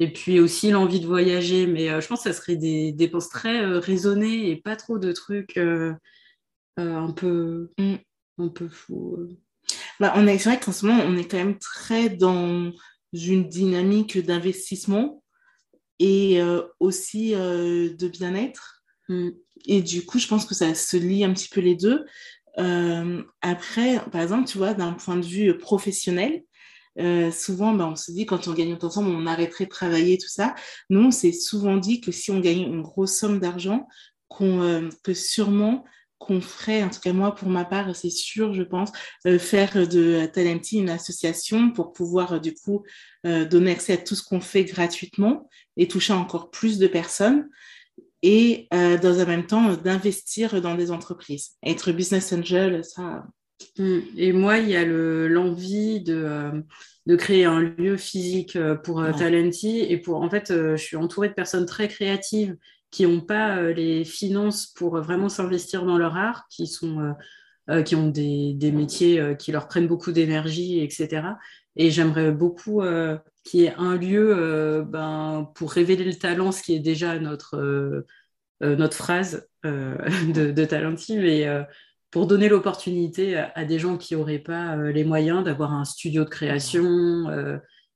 Et 0.00 0.12
puis 0.12 0.38
aussi 0.38 0.70
l'envie 0.70 1.00
de 1.00 1.06
voyager, 1.06 1.66
mais 1.66 1.90
euh, 1.90 2.00
je 2.00 2.06
pense 2.06 2.22
que 2.22 2.32
ça 2.32 2.40
serait 2.40 2.56
des 2.56 2.92
dépenses 2.92 3.28
très 3.28 3.64
raisonnées 3.78 4.50
et 4.50 4.56
pas 4.56 4.76
trop 4.76 4.98
de 4.98 5.12
trucs 5.12 5.58
un 6.76 7.12
peu 7.12 7.70
mm. 7.78 7.94
un 8.38 8.48
peu 8.48 8.68
fous. 8.68 9.28
Bah, 10.00 10.12
on 10.16 10.26
est, 10.26 10.38
c'est 10.38 10.50
vrai 10.50 10.60
qu'en 10.60 10.72
ce 10.72 10.86
moment, 10.86 11.02
on 11.04 11.16
est 11.16 11.28
quand 11.28 11.38
même 11.38 11.58
très 11.58 12.08
dans 12.08 12.72
une 13.12 13.48
dynamique 13.48 14.18
d'investissement 14.18 15.22
et 15.98 16.40
aussi 16.78 17.32
de 17.32 18.08
bien-être. 18.08 18.84
Mm. 19.08 19.30
Et 19.66 19.82
du 19.82 20.06
coup, 20.06 20.20
je 20.20 20.28
pense 20.28 20.46
que 20.46 20.54
ça 20.54 20.72
se 20.74 20.96
lie 20.96 21.24
un 21.24 21.32
petit 21.32 21.48
peu 21.48 21.60
les 21.60 21.74
deux. 21.74 22.04
Euh, 22.58 23.22
après, 23.42 24.00
par 24.10 24.20
exemple, 24.20 24.48
tu 24.48 24.58
vois, 24.58 24.74
d'un 24.74 24.92
point 24.92 25.16
de 25.16 25.24
vue 25.24 25.56
professionnel, 25.56 26.42
euh, 26.98 27.30
souvent, 27.30 27.74
ben, 27.74 27.86
on 27.92 27.96
se 27.96 28.10
dit 28.10 28.26
quand 28.26 28.48
on 28.48 28.54
gagne 28.54 28.72
autant 28.72 28.88
ensemble, 28.88 29.10
on 29.10 29.26
arrêterait 29.26 29.64
de 29.64 29.70
travailler, 29.70 30.18
tout 30.18 30.28
ça. 30.28 30.54
Nous, 30.90 31.00
on 31.00 31.10
s'est 31.10 31.32
souvent 31.32 31.76
dit 31.76 32.00
que 32.00 32.10
si 32.10 32.30
on 32.30 32.40
gagnait 32.40 32.64
une 32.64 32.82
grosse 32.82 33.16
somme 33.16 33.38
d'argent, 33.38 33.86
euh, 34.40 34.88
que 35.02 35.14
sûrement 35.14 35.84
qu'on 36.18 36.40
ferait, 36.40 36.82
en 36.82 36.90
tout 36.90 37.00
cas 37.00 37.12
moi 37.12 37.34
pour 37.34 37.48
ma 37.48 37.64
part, 37.64 37.94
c'est 37.94 38.10
sûr, 38.10 38.52
je 38.52 38.64
pense, 38.64 38.90
faire 39.38 39.86
de 39.86 40.26
Talenti 40.26 40.78
une 40.78 40.90
association 40.90 41.70
pour 41.70 41.92
pouvoir 41.92 42.40
du 42.40 42.54
coup 42.54 42.82
donner 43.24 43.70
accès 43.70 43.92
à 43.92 43.96
tout 43.98 44.16
ce 44.16 44.24
qu'on 44.24 44.40
fait 44.40 44.64
gratuitement 44.64 45.48
et 45.76 45.86
toucher 45.86 46.12
encore 46.12 46.50
plus 46.50 46.78
de 46.78 46.88
personnes 46.88 47.48
et 48.22 48.66
euh, 48.74 48.98
dans 48.98 49.20
un 49.20 49.24
même 49.24 49.46
temps 49.46 49.74
d'investir 49.74 50.60
dans 50.60 50.74
des 50.74 50.90
entreprises. 50.90 51.52
Être 51.64 51.92
business 51.92 52.32
angel, 52.32 52.84
ça. 52.84 53.26
Mm. 53.78 53.98
Et 54.16 54.32
moi, 54.32 54.58
il 54.58 54.68
y 54.68 54.76
a 54.76 54.84
l'envie 54.84 56.00
de, 56.00 56.14
euh, 56.14 56.60
de 57.06 57.16
créer 57.16 57.44
un 57.44 57.60
lieu 57.60 57.96
physique 57.96 58.56
euh, 58.56 58.74
pour 58.74 59.04
Talenti 59.16 59.80
et 59.80 59.98
pour 59.98 60.22
en 60.22 60.30
fait, 60.30 60.48
je 60.48 60.76
suis 60.76 60.96
entourée 60.96 61.28
de 61.28 61.34
personnes 61.34 61.66
très 61.66 61.88
créatives 61.88 62.56
qui 62.90 63.06
n'ont 63.06 63.20
pas 63.20 63.70
les 63.70 64.04
finances 64.04 64.66
pour 64.66 64.96
vraiment 64.96 65.28
s'investir 65.28 65.84
dans 65.84 65.98
leur 65.98 66.16
art, 66.16 66.46
qui 66.48 66.66
sont 66.66 67.14
qui 67.84 67.94
ont 67.94 68.08
des, 68.08 68.54
des, 68.54 68.72
métiers 68.72 69.36
qui 69.38 69.52
leur 69.52 69.68
prennent 69.68 69.86
beaucoup 69.86 70.10
d'énergie, 70.10 70.80
etc. 70.80 71.20
Et 71.76 71.90
j'aimerais 71.90 72.30
beaucoup 72.30 72.80
qu'il 73.48 73.60
y 73.60 73.64
ait 73.64 73.74
un 73.76 73.96
lieu 73.96 74.84
ben, 74.86 75.50
pour 75.54 75.72
révéler 75.72 76.04
le 76.04 76.14
talent, 76.14 76.52
ce 76.52 76.62
qui 76.62 76.74
est 76.74 76.80
déjà 76.80 77.18
notre 77.18 78.04
euh, 78.62 78.74
notre 78.74 78.96
phrase 78.96 79.48
euh, 79.64 79.96
de, 80.34 80.50
de 80.50 80.64
Talenti, 80.64 81.16
mais 81.16 81.46
euh, 81.46 81.62
pour 82.10 82.26
donner 82.26 82.48
l'opportunité 82.48 83.36
à, 83.36 83.64
des 83.64 83.78
gens 83.78 83.96
qui 83.96 84.16
n'auraient 84.16 84.38
pas 84.38 84.76
les 84.76 85.04
moyens 85.04 85.44
d'avoir 85.44 85.74
un 85.74 85.84
studio 85.84 86.24
de 86.24 86.30
création, 86.30 87.26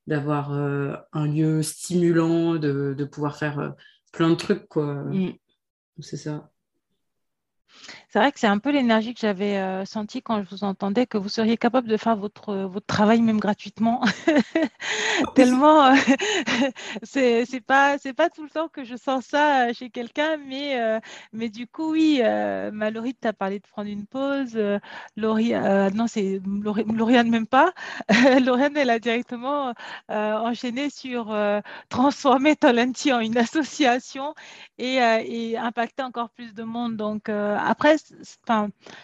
d'avoir 0.07 0.53
un 0.53 1.27
lieu 1.27 1.62
stimulant, 1.62 2.57
de, 2.57 2.95
de, 2.97 3.05
pouvoir 3.07 3.38
faire 3.38 3.75
plein 4.12 4.29
de 4.29 4.35
trucs. 4.35 4.69
Quoi. 4.69 5.05
Mm. 5.05 5.33
C'est 6.01 6.19
ça. 6.19 6.52
C'est 8.12 8.18
vrai 8.18 8.30
que 8.30 8.38
c'est 8.38 8.46
un 8.46 8.58
peu 8.58 8.70
l'énergie 8.70 9.14
que 9.14 9.20
j'avais 9.20 9.56
euh, 9.56 9.87
sentie 9.87 10.20
quand 10.20 10.42
je 10.42 10.50
vous 10.50 10.64
entendais, 10.64 11.06
que 11.06 11.16
vous 11.16 11.30
seriez 11.30 11.56
capable 11.56 11.88
de 11.88 11.96
faire 11.96 12.14
votre, 12.14 12.50
euh, 12.50 12.66
votre 12.66 12.85
travail 12.85 13.22
même 13.22 13.40
gratuitement. 13.40 14.02
Tellement, 15.35 15.87
euh, 15.87 15.94
c'est 17.02 17.64
pas, 17.66 17.96
pas 18.14 18.28
tout 18.28 18.42
le 18.42 18.50
temps 18.50 18.68
que 18.68 18.85
je 18.85 18.96
sens 18.96 19.24
ça 19.24 19.72
chez 19.72 19.88
quelqu'un, 19.88 20.37
mais, 20.37 21.00
mais 21.32 21.48
du 21.48 21.66
coup, 21.66 21.92
oui, 21.92 22.20
Mallory, 22.72 23.14
tu 23.20 23.26
as 23.28 23.32
parlé 23.32 23.61
de 23.61 23.66
prendre 23.66 23.88
une 23.88 24.06
pause. 24.06 24.58
Laurie, 25.16 25.52
non, 25.94 26.06
c'est 26.06 26.40
Lauriane 26.92 27.30
même 27.30 27.46
pas. 27.46 27.72
Lauriane, 28.44 28.76
elle 28.76 28.90
a 28.90 28.98
directement 28.98 29.72
enchaîné 30.08 30.90
sur 30.90 31.35
transformer 31.88 32.56
Talenti 32.56 33.12
en 33.12 33.20
une 33.20 33.38
association 33.38 34.35
et, 34.78 34.96
et 34.96 35.56
impacter 35.56 36.02
encore 36.02 36.30
plus 36.30 36.52
de 36.54 36.62
monde. 36.62 36.96
Donc, 36.96 37.28
après, 37.66 37.96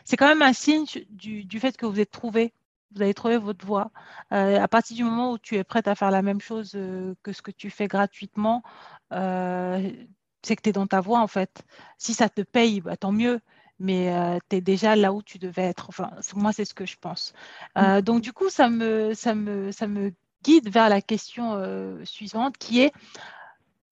c'est 0.04 0.16
quand 0.16 0.28
même 0.28 0.42
un 0.42 0.52
signe 0.52 0.86
du, 1.10 1.60
fait 1.60 1.76
que 1.76 1.86
vous 1.86 2.00
êtes 2.00 2.10
trouvé. 2.10 2.52
Vous 2.94 3.02
avez 3.02 3.14
trouvé 3.14 3.36
votre 3.36 3.66
voie. 3.66 3.90
Euh, 4.32 4.58
à 4.58 4.66
partir 4.66 4.96
du 4.96 5.04
moment 5.04 5.32
où 5.32 5.38
tu 5.38 5.56
es 5.56 5.64
prête 5.64 5.88
à 5.88 5.94
faire 5.94 6.10
la 6.10 6.22
même 6.22 6.40
chose 6.40 6.72
euh, 6.74 7.14
que 7.22 7.32
ce 7.32 7.42
que 7.42 7.50
tu 7.50 7.68
fais 7.68 7.86
gratuitement, 7.86 8.62
euh, 9.12 9.90
c'est 10.42 10.56
que 10.56 10.62
tu 10.62 10.70
es 10.70 10.72
dans 10.72 10.86
ta 10.86 11.00
voie 11.00 11.20
en 11.20 11.26
fait. 11.26 11.62
Si 11.98 12.14
ça 12.14 12.28
te 12.28 12.40
paye, 12.40 12.80
bah, 12.80 12.96
tant 12.96 13.12
mieux 13.12 13.40
mais 13.80 14.12
tu 14.50 14.56
es 14.56 14.60
déjà 14.60 14.96
là 14.96 15.12
où 15.12 15.22
tu 15.22 15.38
devais 15.38 15.62
être. 15.62 15.88
Enfin, 15.88 16.10
moi, 16.34 16.52
c'est 16.52 16.64
ce 16.64 16.74
que 16.74 16.84
je 16.84 16.96
pense. 17.00 17.32
Mm. 17.76 18.00
Donc, 18.00 18.22
du 18.22 18.32
coup, 18.32 18.50
ça 18.50 18.68
me, 18.68 19.14
ça, 19.14 19.36
me, 19.36 19.70
ça 19.70 19.86
me 19.86 20.12
guide 20.42 20.68
vers 20.68 20.88
la 20.88 21.00
question 21.00 21.56
suivante 22.02 22.58
qui 22.58 22.80
est 22.80 22.92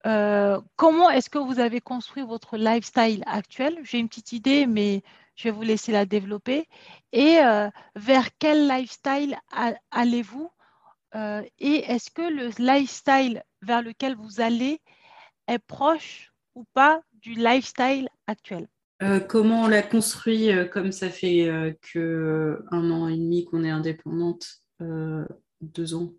euh, 0.07 0.61
comment 0.77 1.09
est-ce 1.09 1.29
que 1.29 1.37
vous 1.37 1.59
avez 1.59 1.81
construit 1.81 2.23
votre 2.23 2.57
lifestyle 2.57 3.23
actuel? 3.25 3.77
J'ai 3.83 3.99
une 3.99 4.07
petite 4.07 4.31
idée, 4.31 4.65
mais 4.65 5.03
je 5.35 5.45
vais 5.45 5.51
vous 5.51 5.63
laisser 5.63 5.91
la 5.91 6.05
développer. 6.05 6.67
Et 7.11 7.39
euh, 7.39 7.69
vers 7.95 8.29
quel 8.39 8.67
lifestyle 8.67 9.37
allez-vous 9.91 10.49
euh, 11.15 11.41
Et 11.59 11.83
est-ce 11.91 12.09
que 12.09 12.21
le 12.21 12.49
lifestyle 12.57 13.43
vers 13.61 13.81
lequel 13.81 14.15
vous 14.15 14.39
allez 14.39 14.79
est 15.47 15.59
proche 15.59 16.31
ou 16.55 16.63
pas 16.73 17.01
du 17.13 17.33
lifestyle 17.33 18.07
actuel? 18.27 18.67
Comment 19.27 19.63
on 19.63 19.67
l'a 19.67 19.83
construit 19.83 20.49
Comme 20.71 20.91
ça 20.91 21.11
fait 21.11 21.77
que 21.93 22.65
un 22.71 22.89
an 22.89 23.07
et 23.07 23.15
demi 23.15 23.45
qu'on 23.45 23.63
est 23.63 23.69
indépendante, 23.69 24.63
deux 24.79 25.93
ans? 25.93 26.13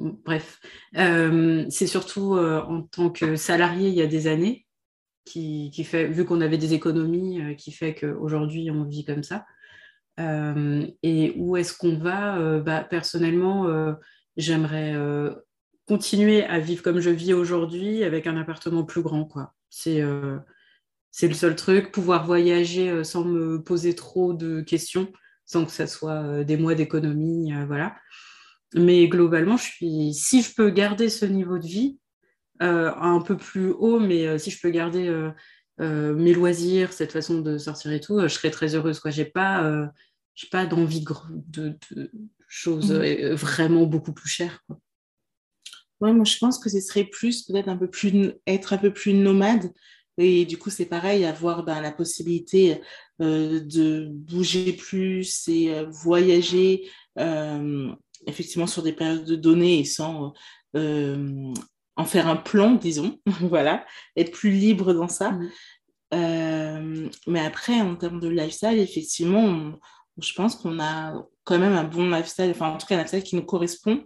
Bref, 0.00 0.60
euh, 0.96 1.66
c'est 1.68 1.86
surtout 1.86 2.34
euh, 2.34 2.62
en 2.62 2.82
tant 2.82 3.10
que 3.10 3.36
salarié 3.36 3.88
il 3.88 3.94
y 3.94 4.02
a 4.02 4.06
des 4.06 4.26
années, 4.26 4.66
qui, 5.24 5.70
fait, 5.84 6.08
vu 6.08 6.24
qu'on 6.24 6.40
avait 6.40 6.58
des 6.58 6.74
économies, 6.74 7.40
euh, 7.40 7.54
qui 7.54 7.70
fait 7.70 7.94
qu'aujourd'hui 7.94 8.70
on 8.70 8.84
vit 8.84 9.04
comme 9.04 9.22
ça. 9.22 9.46
et 10.18 11.32
où 11.36 11.56
est-ce 11.56 11.76
qu'on 11.76 11.96
va 11.96 12.58
bah, 12.60 12.84
Personnellement, 12.84 13.94
j'aimerais 14.36 14.94
continuer 15.86 16.44
à 16.44 16.58
vivre 16.58 16.82
comme 16.82 17.00
je 17.00 17.10
vis 17.10 17.32
aujourd'hui 17.32 18.04
avec 18.04 18.26
un 18.26 18.36
appartement 18.36 18.84
plus 18.84 19.02
grand. 19.02 19.24
Quoi. 19.24 19.54
C'est, 19.70 20.02
c'est 21.10 21.28
le 21.28 21.34
seul 21.34 21.56
truc, 21.56 21.90
pouvoir 21.90 22.26
voyager 22.26 23.02
sans 23.04 23.24
me 23.24 23.62
poser 23.62 23.94
trop 23.94 24.34
de 24.34 24.60
questions, 24.60 25.10
sans 25.46 25.64
que 25.64 25.72
ça 25.72 25.86
soit 25.86 26.44
des 26.44 26.58
mois 26.58 26.74
d'économie. 26.74 27.54
voilà. 27.66 27.94
Mais 28.74 29.08
globalement, 29.08 29.56
je 29.56 29.64
suis, 29.64 30.14
si 30.14 30.42
je 30.42 30.54
peux 30.54 30.70
garder 30.70 31.08
ce 31.08 31.24
niveau 31.24 31.58
de 31.58 31.66
vie 31.66 31.98
euh, 32.62 32.92
un 32.94 33.20
peu 33.20 33.36
plus 33.36 33.70
haut, 33.70 33.98
mais 33.98 34.26
euh, 34.26 34.38
si 34.38 34.50
je 34.50 34.60
peux 34.60 34.70
garder 34.70 35.08
euh, 35.80 36.14
mes 36.14 36.34
loisirs, 36.34 36.92
cette 36.92 37.12
façon 37.12 37.40
de 37.40 37.56
sortir 37.58 37.90
et 37.92 38.00
tout, 38.00 38.20
je 38.20 38.28
serais 38.28 38.50
très 38.50 38.74
heureuse. 38.74 39.00
Je 39.04 39.22
n'ai 39.22 39.24
pas, 39.24 39.90
pas 40.52 40.66
d'envie 40.66 41.02
de, 41.02 41.74
de, 41.90 42.10
choses 42.46 42.92
mmh. 42.92 43.32
vraiment 43.34 43.86
beaucoup 43.86 44.12
plus 44.12 44.28
chères. 44.28 44.62
Quoi. 44.66 44.78
Ouais, 46.00 46.12
moi 46.12 46.24
je 46.24 46.36
pense 46.38 46.58
que 46.58 46.68
ce 46.68 46.80
serait 46.80 47.04
plus, 47.04 47.42
peut-être 47.42 47.68
un 47.68 47.76
peu 47.76 47.88
plus, 47.88 48.32
être 48.46 48.72
un 48.72 48.78
peu 48.78 48.92
plus 48.92 49.14
nomade. 49.14 49.72
Et 50.18 50.44
du 50.44 50.58
coup, 50.58 50.68
c'est 50.68 50.86
pareil, 50.86 51.24
avoir 51.24 51.64
ben, 51.64 51.80
la 51.80 51.92
possibilité 51.92 52.82
de 53.20 54.08
bouger 54.10 54.74
plus 54.74 55.48
et 55.48 55.82
voyager 55.88 56.90
effectivement 58.26 58.66
sur 58.66 58.82
des 58.82 58.92
périodes 58.92 59.24
de 59.24 59.36
données 59.36 59.80
et 59.80 59.84
sans 59.84 60.32
en 60.74 62.04
faire 62.04 62.28
un 62.28 62.36
plan, 62.36 62.74
disons, 62.74 63.18
voilà, 63.40 63.84
être 64.16 64.32
plus 64.32 64.50
libre 64.50 64.92
dans 64.94 65.08
ça. 65.08 65.32
Mmh. 66.12 67.10
mais 67.28 67.40
après, 67.40 67.80
en 67.80 67.94
termes 67.94 68.20
de 68.20 68.28
lifestyle, 68.28 68.78
effectivement, 68.78 69.72
je 70.20 70.32
pense 70.32 70.56
qu'on 70.56 70.80
a 70.80 71.24
quand 71.44 71.58
même 71.58 71.74
un 71.74 71.84
bon 71.84 72.10
lifestyle, 72.10 72.50
enfin 72.50 72.68
en 72.68 72.78
tout 72.78 72.86
cas 72.86 72.96
un 72.96 72.98
lifestyle 72.98 73.22
qui 73.22 73.36
nous 73.36 73.44
correspond. 73.44 74.04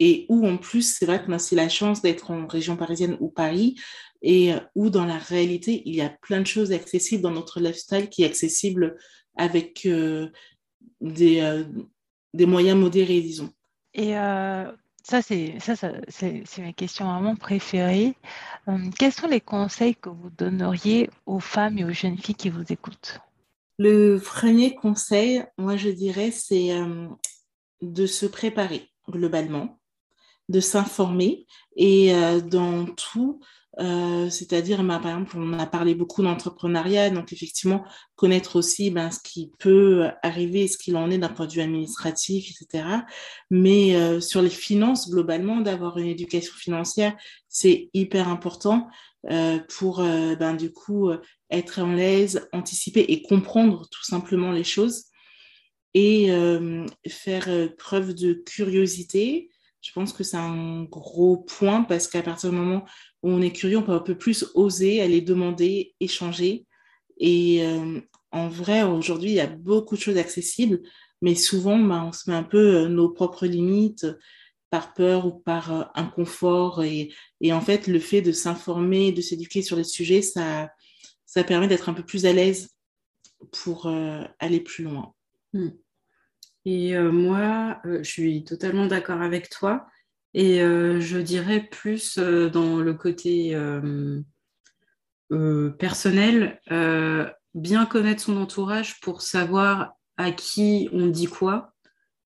et 0.00 0.26
où 0.28 0.46
en 0.46 0.58
plus, 0.58 0.96
c'est 0.96 1.06
vrai 1.06 1.24
qu'on 1.24 1.32
a 1.32 1.36
aussi 1.36 1.54
la 1.54 1.68
chance 1.68 2.02
d'être 2.02 2.30
en 2.30 2.46
région 2.46 2.76
parisienne 2.76 3.16
ou 3.20 3.28
Paris, 3.28 3.76
et 4.20 4.52
où 4.74 4.90
dans 4.90 5.06
la 5.06 5.18
réalité, 5.18 5.82
il 5.86 5.94
y 5.94 6.00
a 6.00 6.10
plein 6.10 6.40
de 6.40 6.46
choses 6.46 6.72
accessibles 6.72 7.22
dans 7.22 7.30
notre 7.30 7.60
lifestyle 7.60 8.08
qui 8.08 8.22
est 8.24 8.26
accessible 8.26 8.96
avec 9.36 9.86
des, 11.00 11.64
des 12.34 12.46
moyens 12.46 12.78
modérés, 12.78 13.20
disons. 13.20 13.50
Et 13.94 14.12
ça, 14.12 15.22
c'est 15.22 15.58
ça, 15.60 15.74
c'est 16.08 16.58
ma 16.58 16.72
question 16.72 17.06
vraiment 17.10 17.36
préférée. 17.36 18.14
quels 18.98 19.12
sont 19.12 19.28
les 19.28 19.40
conseils 19.40 19.96
que 19.96 20.10
vous 20.10 20.30
donneriez 20.30 21.10
aux 21.26 21.40
femmes 21.40 21.78
et 21.78 21.84
aux 21.84 21.92
jeunes 21.92 22.18
filles 22.18 22.34
qui 22.34 22.50
vous 22.50 22.64
écoutent? 22.70 23.20
Le 23.78 24.18
premier 24.18 24.74
conseil, 24.74 25.44
moi, 25.56 25.76
je 25.76 25.88
dirais, 25.88 26.30
c'est 26.30 26.70
de 27.80 28.06
se 28.06 28.26
préparer 28.26 28.88
globalement, 29.08 29.77
de 30.48 30.60
s'informer 30.60 31.46
et 31.76 32.12
dans 32.50 32.86
tout, 32.86 33.40
euh, 33.80 34.28
c'est-à-dire, 34.28 34.82
bah, 34.82 34.98
par 34.98 35.12
exemple, 35.12 35.36
on 35.38 35.52
a 35.58 35.66
parlé 35.66 35.94
beaucoup 35.94 36.22
d'entrepreneuriat, 36.22 37.10
donc 37.10 37.32
effectivement, 37.32 37.84
connaître 38.16 38.56
aussi 38.56 38.90
ben, 38.90 39.10
ce 39.10 39.20
qui 39.20 39.52
peut 39.58 40.08
arriver, 40.22 40.66
ce 40.66 40.76
qu'il 40.78 40.96
en 40.96 41.10
est 41.10 41.18
d'un 41.18 41.28
point 41.28 41.46
de 41.46 41.52
vue 41.52 41.60
administratif, 41.60 42.50
etc. 42.50 42.84
Mais 43.50 43.94
euh, 43.94 44.20
sur 44.20 44.42
les 44.42 44.50
finances, 44.50 45.08
globalement, 45.08 45.60
d'avoir 45.60 45.98
une 45.98 46.08
éducation 46.08 46.54
financière, 46.54 47.16
c'est 47.48 47.88
hyper 47.94 48.28
important 48.28 48.88
euh, 49.30 49.60
pour, 49.68 49.98
ben, 49.98 50.54
du 50.54 50.72
coup, 50.72 51.10
être 51.50 51.80
en 51.80 51.92
l'aise, 51.92 52.48
anticiper 52.52 53.00
et 53.00 53.22
comprendre 53.22 53.88
tout 53.90 54.04
simplement 54.04 54.50
les 54.50 54.64
choses 54.64 55.04
et 55.94 56.30
faire 57.08 57.48
preuve 57.76 58.14
de 58.14 58.32
curiosité. 58.34 59.50
Je 59.80 59.92
pense 59.92 60.12
que 60.12 60.24
c'est 60.24 60.36
un 60.36 60.84
gros 60.84 61.36
point 61.36 61.82
parce 61.82 62.08
qu'à 62.08 62.22
partir 62.22 62.50
du 62.50 62.56
moment 62.56 62.84
on 63.22 63.42
est 63.42 63.52
curieux, 63.52 63.78
on 63.78 63.82
peut 63.82 63.92
un 63.92 64.00
peu 64.00 64.16
plus 64.16 64.46
oser 64.54 65.00
aller 65.00 65.20
demander, 65.20 65.94
échanger. 66.00 66.66
Et 67.18 67.66
euh, 67.66 68.00
en 68.30 68.48
vrai, 68.48 68.82
aujourd'hui, 68.82 69.30
il 69.30 69.36
y 69.36 69.40
a 69.40 69.46
beaucoup 69.46 69.96
de 69.96 70.00
choses 70.00 70.18
accessibles, 70.18 70.80
mais 71.20 71.34
souvent, 71.34 71.78
bah, 71.78 72.04
on 72.06 72.12
se 72.12 72.30
met 72.30 72.36
un 72.36 72.44
peu 72.44 72.76
euh, 72.76 72.88
nos 72.88 73.08
propres 73.08 73.46
limites 73.46 74.06
par 74.70 74.94
peur 74.94 75.26
ou 75.26 75.32
par 75.32 75.72
euh, 75.72 75.84
inconfort. 75.94 76.84
Et, 76.84 77.12
en 77.50 77.60
fait, 77.60 77.86
le 77.86 77.98
fait 77.98 78.22
de 78.22 78.32
s'informer, 78.32 79.12
de 79.12 79.20
s'éduquer 79.20 79.62
sur 79.62 79.76
les 79.76 79.84
sujets, 79.84 80.22
ça, 80.22 80.70
ça 81.26 81.42
permet 81.42 81.68
d'être 81.68 81.88
un 81.88 81.94
peu 81.94 82.04
plus 82.04 82.26
à 82.26 82.32
l'aise 82.32 82.70
pour 83.52 83.88
aller 84.40 84.60
plus 84.60 84.82
loin. 84.82 85.14
Hmm. 85.52 85.68
Et 86.70 86.98
moi, 86.98 87.80
je 87.84 88.02
suis 88.02 88.44
totalement 88.44 88.86
d'accord 88.86 89.22
avec 89.22 89.48
toi. 89.48 89.86
Et 90.34 90.62
euh, 90.62 91.00
je 91.00 91.18
dirais 91.18 91.60
plus 91.60 92.18
euh, 92.18 92.50
dans 92.50 92.76
le 92.76 92.94
côté 92.94 93.54
euh, 93.54 94.20
personnel, 95.78 96.60
bien 97.54 97.86
connaître 97.86 98.22
son 98.22 98.36
entourage 98.36 99.00
pour 99.00 99.22
savoir 99.22 99.94
à 100.16 100.30
qui 100.30 100.88
on 100.92 101.06
dit 101.06 101.26
quoi. 101.26 101.72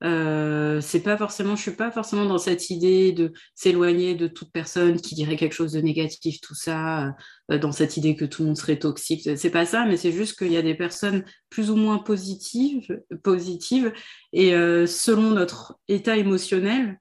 C'est 0.02 1.02
pas 1.02 1.16
forcément, 1.16 1.56
je 1.56 1.62
suis 1.62 1.70
pas 1.70 1.90
forcément 1.90 2.24
dans 2.24 2.38
cette 2.38 2.70
idée 2.70 3.12
de 3.12 3.32
s'éloigner 3.54 4.14
de 4.14 4.26
toute 4.26 4.50
personne 4.50 5.00
qui 5.00 5.14
dirait 5.14 5.36
quelque 5.36 5.54
chose 5.54 5.72
de 5.72 5.80
négatif, 5.80 6.40
tout 6.40 6.54
ça, 6.56 7.14
dans 7.48 7.72
cette 7.72 7.96
idée 7.96 8.16
que 8.16 8.24
tout 8.24 8.42
le 8.42 8.48
monde 8.48 8.56
serait 8.56 8.78
toxique. 8.78 9.28
C'est 9.36 9.50
pas 9.50 9.64
ça, 9.64 9.84
mais 9.86 9.96
c'est 9.96 10.12
juste 10.12 10.36
qu'il 10.36 10.52
y 10.52 10.56
a 10.56 10.62
des 10.62 10.74
personnes 10.74 11.24
plus 11.50 11.70
ou 11.70 11.76
moins 11.76 11.98
positives, 11.98 13.00
positives 13.22 13.92
et 14.32 14.50
selon 14.86 15.30
notre 15.30 15.78
état 15.88 16.16
émotionnel, 16.16 16.98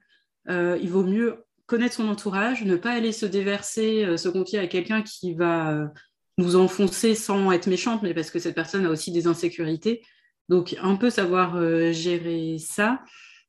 euh, 0.48 0.78
il 0.80 0.90
vaut 0.90 1.04
mieux 1.04 1.44
connaître 1.66 1.94
son 1.94 2.08
entourage, 2.08 2.64
ne 2.64 2.76
pas 2.76 2.92
aller 2.92 3.12
se 3.12 3.26
déverser, 3.26 4.04
euh, 4.04 4.16
se 4.16 4.28
confier 4.28 4.58
à 4.58 4.66
quelqu'un 4.66 5.02
qui 5.02 5.34
va 5.34 5.70
euh, 5.70 5.86
nous 6.38 6.56
enfoncer 6.56 7.14
sans 7.14 7.52
être 7.52 7.66
méchante, 7.66 8.02
mais 8.02 8.14
parce 8.14 8.30
que 8.30 8.38
cette 8.38 8.54
personne 8.54 8.86
a 8.86 8.90
aussi 8.90 9.12
des 9.12 9.26
insécurités. 9.26 10.02
Donc, 10.48 10.76
un 10.80 10.96
peu 10.96 11.10
savoir 11.10 11.60
gérer 11.92 12.56
ça. 12.58 13.02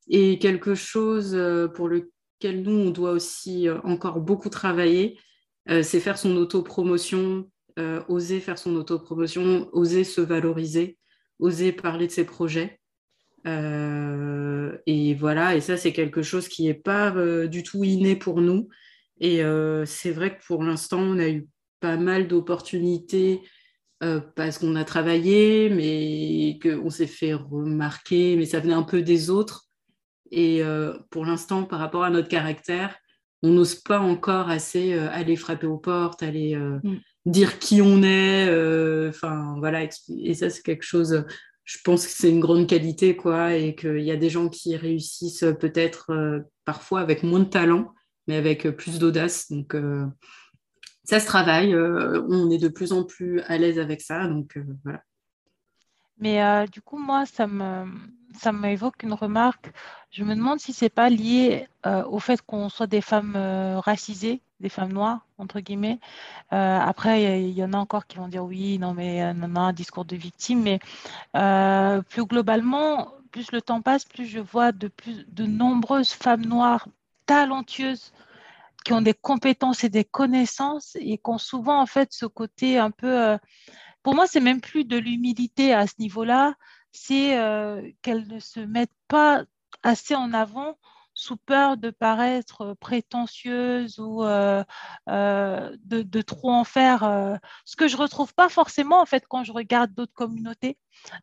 Et 0.08 0.40
quelque 0.40 0.76
chose 0.76 1.38
pour 1.76 1.88
lequel 1.88 2.62
nous, 2.62 2.88
on 2.88 2.90
doit 2.92 3.12
aussi 3.12 3.68
encore 3.84 4.20
beaucoup 4.22 4.50
travailler, 4.50 5.18
c'est 5.68 6.00
faire 6.00 6.18
son 6.18 6.36
autopromotion, 6.38 7.50
oser 8.08 8.40
faire 8.40 8.58
son 8.58 8.76
autopromotion, 8.76 9.70
oser 9.74 10.04
se 10.04 10.22
valoriser, 10.22 10.98
oser 11.40 11.72
parler 11.72 12.08
de 12.08 12.12
ses 12.12 12.26
projets. 12.26 12.80
Euh, 13.46 14.78
et 14.86 15.14
voilà, 15.16 15.56
et 15.56 15.62
ça, 15.62 15.78
c'est 15.78 15.94
quelque 15.94 16.22
chose 16.22 16.48
qui 16.48 16.66
n'est 16.66 16.74
pas 16.74 17.14
euh, 17.16 17.48
du 17.48 17.64
tout 17.64 17.84
inné 17.84 18.16
pour 18.16 18.42
nous. 18.42 18.70
Et 19.20 19.44
euh, 19.44 19.86
c'est 19.86 20.12
vrai 20.12 20.38
que 20.38 20.44
pour 20.46 20.64
l'instant, 20.64 21.00
on 21.00 21.20
a 21.20 21.30
eu 21.30 21.48
pas 21.80 21.98
mal 21.98 22.28
d'opportunités 22.28 23.42
parce 24.36 24.58
qu'on 24.58 24.76
a 24.76 24.84
travaillé, 24.84 25.70
mais 25.70 26.60
qu'on 26.62 26.89
s'est 26.89 27.08
fait 27.08 27.34
remarquer, 27.34 28.36
mais 28.36 28.46
ça 28.46 28.60
venait 28.60 28.74
un 28.74 28.84
peu 28.84 29.02
des 29.02 29.30
autres. 29.30 29.66
Et 30.32 30.63
pour 31.12 31.26
l'instant, 31.26 31.63
par 31.63 31.80
rapport 31.80 32.04
à 32.04 32.10
notre 32.10 32.28
caractère, 32.28 32.98
on 33.44 33.50
n'ose 33.50 33.76
pas 33.76 34.00
encore 34.00 34.50
assez 34.50 34.94
aller 34.94 35.36
frapper 35.36 35.68
aux 35.68 35.78
portes, 35.78 36.24
aller 36.24 36.56
mm. 36.56 36.98
dire 37.26 37.60
qui 37.60 37.82
on 37.82 38.02
est. 38.02 38.50
Enfin, 39.10 39.56
voilà. 39.60 39.84
Et 39.84 40.34
ça, 40.34 40.50
c'est 40.50 40.63
quelque 40.63 40.84
chose 40.84 41.24
je 41.66 41.78
pense 41.84 42.06
que 42.06 42.12
c'est 42.12 42.30
une 42.30 42.39
grande 42.39 42.68
qualité, 42.68 43.16
quoi, 43.16 43.56
et 43.56 43.76
qu'il 43.76 44.02
y 44.02 44.12
a 44.12 44.18
des 44.18 44.30
gens 44.30 44.50
qui 44.50 44.76
réussissent 44.76 45.46
peut-être 45.60 46.12
euh, 46.12 46.39
parfois 46.66 47.00
avec 47.00 47.24
moins 47.24 47.39
de 47.39 47.46
talent, 47.46 47.94
mais 48.28 48.36
avec 48.36 48.70
plus 48.72 49.00
d'audace. 49.00 49.50
Donc, 49.50 49.74
euh, 49.76 50.06
ça 51.04 51.20
se 51.20 51.26
travaille. 51.26 51.74
Euh, 51.74 52.26
on 52.30 52.50
est 52.50 52.58
de 52.58 52.70
plus 52.70 52.94
en 52.94 53.04
plus 53.04 53.42
à 53.42 53.58
l'aise 53.58 53.80
avec 53.80 54.02
ça. 54.02 54.28
Donc, 54.28 54.58
voilà. 54.84 55.02
Mais 56.20 56.68
du 56.68 56.82
coup, 56.82 56.98
moi, 56.98 57.26
ça 57.26 57.48
me, 57.48 57.86
ça 58.38 58.52
m'évoque 58.52 59.04
une 59.04 59.13
remarque. 59.13 59.72
Je 60.12 60.24
me 60.24 60.36
demande 60.36 60.60
si 60.60 60.74
c'est 60.74 60.89
pas 60.89 61.10
lié 61.10 61.68
euh, 61.86 62.04
au 62.06 62.20
fait 62.20 62.42
qu'on 62.42 62.70
soit 62.70 62.88
des 62.88 63.02
femmes 63.02 63.34
euh, 63.36 63.80
racisées, 63.80 64.42
des 64.60 64.70
femmes 64.70 64.94
noires, 64.94 65.26
entre 65.38 65.60
guillemets. 65.60 66.00
Euh, 66.54 66.80
après, 66.80 67.44
il 67.44 67.58
y, 67.58 67.63
en 67.63 67.74
a 67.74 67.78
encore 67.78 68.08
qui 68.08 68.18
vont 68.18 68.28
dire 68.28 68.44
oui, 68.44 68.78
non, 68.80 68.94
mais 68.94 69.34
non, 69.34 69.48
non, 69.48 69.62
un 69.62 69.74
discours 69.74 70.06
de 70.06 70.16
victime. 70.16 70.62
Mais 70.62 70.80
plus 72.10 72.26
globalement, 72.26 73.12
plus 73.32 73.52
le 73.52 73.62
temps 73.62 73.82
passe, 73.82 74.06
plus 74.06 74.26
je 74.26 74.39
vois 74.39 74.72
de, 74.72 74.88
plus, 74.88 75.26
de 75.32 75.46
nombreuses 75.46 76.12
femmes 76.12 76.46
noires 76.46 76.88
talentueuses 77.26 78.13
qui 78.84 78.93
ont 78.93 79.02
des 79.02 79.13
compétences 79.13 79.84
et 79.84 79.89
des 79.89 80.06
connaissances 80.06 80.96
et 81.00 81.17
qui 81.17 81.30
ont 81.30 81.38
souvent 81.38 81.82
en 81.82 81.86
fait 81.86 82.10
ce 82.12 82.26
côté 82.26 82.78
un 82.78 82.91
peu... 82.91 83.38
pour 84.04 84.15
moi, 84.15 84.28
c'est 84.28 84.41
même 84.41 84.62
plus 84.62 84.86
de 84.86 84.98
l'humilité 84.98 85.74
à 85.74 85.88
ce 85.88 85.93
niveau-là, 86.00 86.56
c'est 86.93 87.38
euh, 87.38 87.91
qu'elles 88.02 88.28
ne 88.28 88.39
se 88.39 88.60
mettent 88.60 88.96
pas 89.08 89.43
assez 89.82 90.15
en 90.15 90.32
avant 90.34 90.78
sous 91.15 91.38
peur 91.38 91.78
de 91.78 91.91
paraître 91.91 92.76
prétentieuse 92.80 94.00
ou 94.00 94.24
euh, 94.24 94.63
euh, 95.10 95.76
de, 95.84 96.22
trop 96.22 96.52
en 96.52 96.63
faire. 96.63 97.39
ce 97.65 97.76
que 97.76 97.88
je 97.88 97.98
retrouve 97.98 98.34
pas 98.34 98.50
forcément 98.50 99.00
en 99.00 99.06
fait 99.06 99.26
quand 99.28 99.43
je 99.43 99.52
regarde 99.52 99.93
d'autres 99.93 100.13
communautés, 100.13 100.78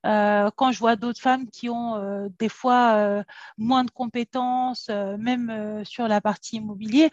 quand 0.04 0.70
je 0.70 0.78
vois 0.78 0.94
d'autres 0.94 1.20
femmes 1.20 1.50
qui 1.50 1.68
ont 1.70 2.28
des 2.38 2.48
fois 2.48 3.24
moins 3.58 3.82
de 3.82 3.90
compétences, 3.90 4.90
même 4.90 5.84
sur 5.84 6.06
la 6.06 6.20
partie 6.20 6.56
immobilier. 6.56 7.10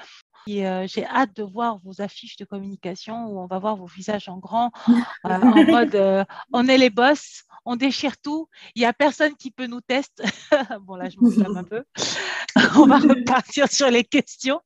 J'ai 0.48 1.06
hâte 1.06 1.36
de 1.36 1.44
voir 1.44 1.80
vos 1.84 2.02
affiches 2.02 2.38
de 2.38 2.46
communication 2.46 3.26
où 3.28 3.40
on 3.40 3.48
va 3.48 3.60
voir 3.60 3.76
vos 3.76 3.86
visages 3.86 4.30
en 4.30 4.38
grand, 4.38 4.72
en 5.24 5.64
mode 5.66 6.26
on 6.54 6.68
est 6.68 6.78
les 6.78 6.90
boss, 6.90 7.44
on 7.66 7.76
déchire 7.76 8.18
tout, 8.18 8.48
il 8.76 8.80
n'y 8.80 8.86
a 8.86 8.94
personne 8.94 9.36
qui 9.36 9.52
peut 9.52 9.68
nous 9.68 9.82
tester. 9.82 10.24
bon, 10.82 10.96
là, 10.96 11.10
je 11.10 11.18
me 11.20 11.58
un 11.58 11.64
peu. 11.64 11.84
on 12.78 12.86
va 12.86 12.98
repartir 12.98 13.70
sur 13.70 13.92
les 13.92 14.04
questions. 14.04 14.62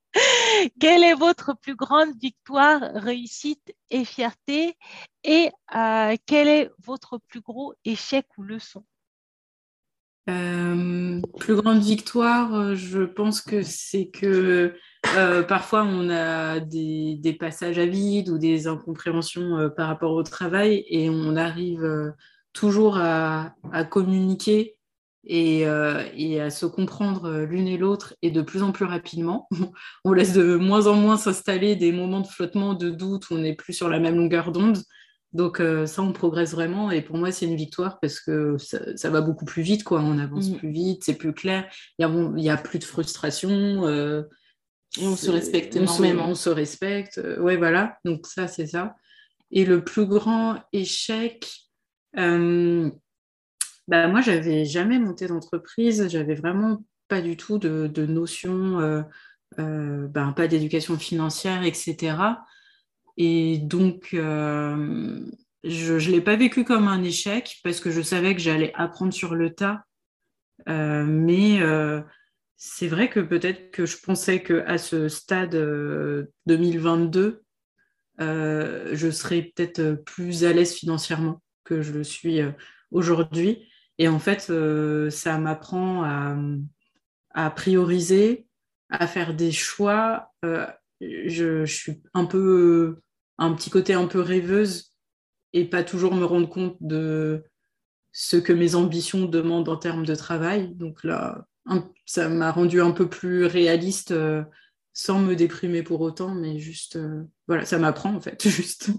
Quelle 0.80 1.04
est 1.04 1.16
votre 1.16 1.56
plus 1.60 1.76
grande 1.76 2.16
victoire, 2.20 2.82
réussite 2.94 3.74
et 3.90 4.06
fierté? 4.06 4.78
Et 5.24 5.52
euh, 5.76 6.16
quel 6.26 6.48
est 6.48 6.72
votre 6.80 7.18
plus 7.28 7.42
gros 7.42 7.74
échec 7.86 8.28
ou 8.38 8.44
leçon? 8.44 8.84
Euh, 10.30 11.20
plus 11.40 11.56
grande 11.56 11.82
victoire, 11.82 12.54
euh, 12.54 12.76
je 12.76 13.02
pense 13.02 13.42
que 13.42 13.64
c'est 13.64 14.10
que 14.10 14.76
parfois 15.48 15.84
on 15.84 16.10
a 16.10 16.60
des, 16.60 17.38
passages 17.40 17.80
à 17.80 17.88
vide 17.88 18.30
ou 18.30 18.38
des 18.38 18.68
incompréhensions 18.68 19.72
par 19.76 19.88
rapport 19.88 20.12
au 20.12 20.22
travail 20.22 20.86
et 20.88 21.10
on 21.10 21.36
arrive 21.36 22.14
toujours 22.54 22.98
à, 22.98 23.56
communiquer 23.90 24.78
et, 25.26 25.62
et, 25.62 26.40
à 26.40 26.50
se 26.52 26.68
comprendre 26.68 27.40
l'une 27.40 27.68
et 27.68 27.78
l'autre 27.78 28.14
et 28.22 28.30
de 28.30 28.44
plus 28.44 28.62
en 28.62 28.72
plus 28.72 28.86
rapidement. 28.86 29.50
on 30.06 30.14
laisse 30.14 30.34
de 30.34 30.56
moins 30.56 30.86
en 30.86 30.94
moins 30.94 31.18
s'installer 31.18 31.76
des 31.76 31.92
moments 31.92 32.22
de 32.22 32.28
flottement, 32.28 32.76
de 32.76 32.92
doute 32.92 33.32
où 33.32 33.34
on 33.34 33.40
n'est 33.40 33.56
plus 33.56 33.74
sur 33.74 33.90
la 33.90 34.00
même 34.00 34.18
longueur 34.18 34.52
d'onde. 34.52 34.78
Donc 35.34 35.62
ça, 35.86 36.02
on 36.02 36.12
progresse 36.12 36.52
vraiment 36.52 36.92
et 36.92 37.02
pour 37.02 37.18
moi, 37.18 37.32
c'est 37.32 37.46
une 37.46 37.56
victoire 37.56 38.00
parce 38.02 38.20
que 38.20 38.58
ça, 38.58 39.10
va 39.10 39.22
beaucoup 39.22 39.46
plus 39.46 39.62
vite, 39.62 39.84
quoi. 39.84 40.02
On 40.02 40.20
avance 40.20 40.50
mm. 40.50 40.58
plus 40.58 40.72
vite, 40.72 41.04
c'est 41.06 41.16
plus 41.16 41.34
clair. 41.34 41.70
Il 41.98 42.08
n'y 42.36 42.50
a, 42.50 42.54
a, 42.54 42.58
plus 42.58 42.80
de 42.80 42.84
frustration. 42.84 43.88
et 43.88 45.08
on 45.08 45.16
se 45.16 45.32
respecte 45.32 45.76
énormément. 45.78 46.28
on 46.28 46.36
se 46.36 46.50
respecte. 46.50 47.22
ouais, 47.40 47.56
voilà. 47.56 47.98
Donc 48.04 48.28
ça, 48.28 48.48
c'est 48.48 48.68
ça. 48.68 48.96
Et 49.52 49.66
le 49.66 49.84
plus 49.84 50.06
grand 50.06 50.60
échec, 50.74 51.48
euh, 52.18 52.90
bah, 53.88 54.08
moi, 54.08 54.22
j'avais 54.22 54.66
jamais 54.66 55.00
monté 55.00 55.28
d'entreprise, 55.28 56.08
j'avais 56.08 56.36
vraiment 56.36 56.84
pas 57.08 57.22
du 57.22 57.36
tout 57.36 57.58
de, 57.58 57.88
de 57.88 58.06
notion, 58.06 58.80
euh, 58.80 59.02
euh, 59.60 60.08
bah, 60.08 60.34
pas 60.36 60.48
d'éducation 60.48 60.98
financière, 60.98 61.64
etc. 61.64 62.16
Et 63.24 63.60
donc, 63.60 64.10
je 64.14 64.18
ne 65.64 66.12
l'ai 66.12 66.22
pas 66.22 66.36
vécu 66.36 66.64
comme 66.64 66.88
un 66.88 67.04
échec 67.04 67.60
parce 67.64 67.80
que 67.80 67.92
je 67.92 68.02
savais 68.02 68.34
que 68.34 68.42
j'allais 68.42 68.72
apprendre 68.74 69.14
sur 69.14 69.36
le 69.36 69.54
tas. 69.54 69.84
mais 70.68 71.60
c'est 72.58 72.88
vrai 72.88 73.10
que 73.10 73.20
peut-être 73.20 73.72
que 73.72 73.86
je 73.86 73.98
pensais 73.98 74.42
qu'à 74.42 74.78
ce 74.78 75.08
stade 75.08 75.56
2022, 76.48 77.44
euh, 78.22 78.90
je 78.94 79.10
serai 79.10 79.42
peut-être 79.42 79.80
euh, 79.80 79.96
plus 79.96 80.46
à 80.46 80.54
l'aise 80.54 80.74
financièrement 80.74 81.42
que 81.64 81.82
je 81.82 81.92
le 81.92 82.04
suis 82.04 82.42
euh, 82.42 82.52
aujourd'hui. 82.92 83.68
Et 83.98 84.08
en 84.08 84.20
fait, 84.20 84.52
ça 85.12 85.38
m'apprend 85.38 86.04
à, 87.34 87.50
prioriser, 87.52 88.48
à 88.90 89.06
faire 89.06 89.36
des 89.36 89.52
choix. 89.52 90.34
Je, 91.02 91.66
suis 91.66 92.02
un 92.16 92.26
peu, 92.26 93.00
un 93.42 93.54
petit 93.54 93.70
côté 93.70 93.94
un 93.94 94.08
peu 94.08 94.22
rêveuse 94.22 94.94
et 95.54 95.66
pas 95.66 95.84
toujours 95.84 96.14
me 96.14 96.26
rendre 96.26 96.48
compte 96.48 96.78
de 96.80 97.44
ce 98.14 98.38
que 98.38 98.54
mes 98.54 98.76
ambitions 98.76 99.26
demandent 99.26 99.70
en 99.70 99.78
termes 99.78 100.06
de 100.06 100.16
travail. 100.16 100.74
Donc 100.76 101.04
là, 101.04 101.46
ça 102.06 102.30
m'a 102.30 102.52
rendu 102.52 102.82
un 102.82 102.92
peu 102.92 103.10
plus 103.10 103.46
réaliste 103.46 104.14
sans 104.94 105.20
me 105.20 105.36
déprimer 105.36 105.84
pour 105.84 106.02
autant, 106.02 106.34
mais 106.36 106.60
juste, 106.60 106.98
euh, 106.98 107.24
voilà, 107.48 107.66
ça 107.66 107.78
m'apprend 107.78 108.14
en 108.14 108.20
fait, 108.20 108.42
juste 108.48 108.92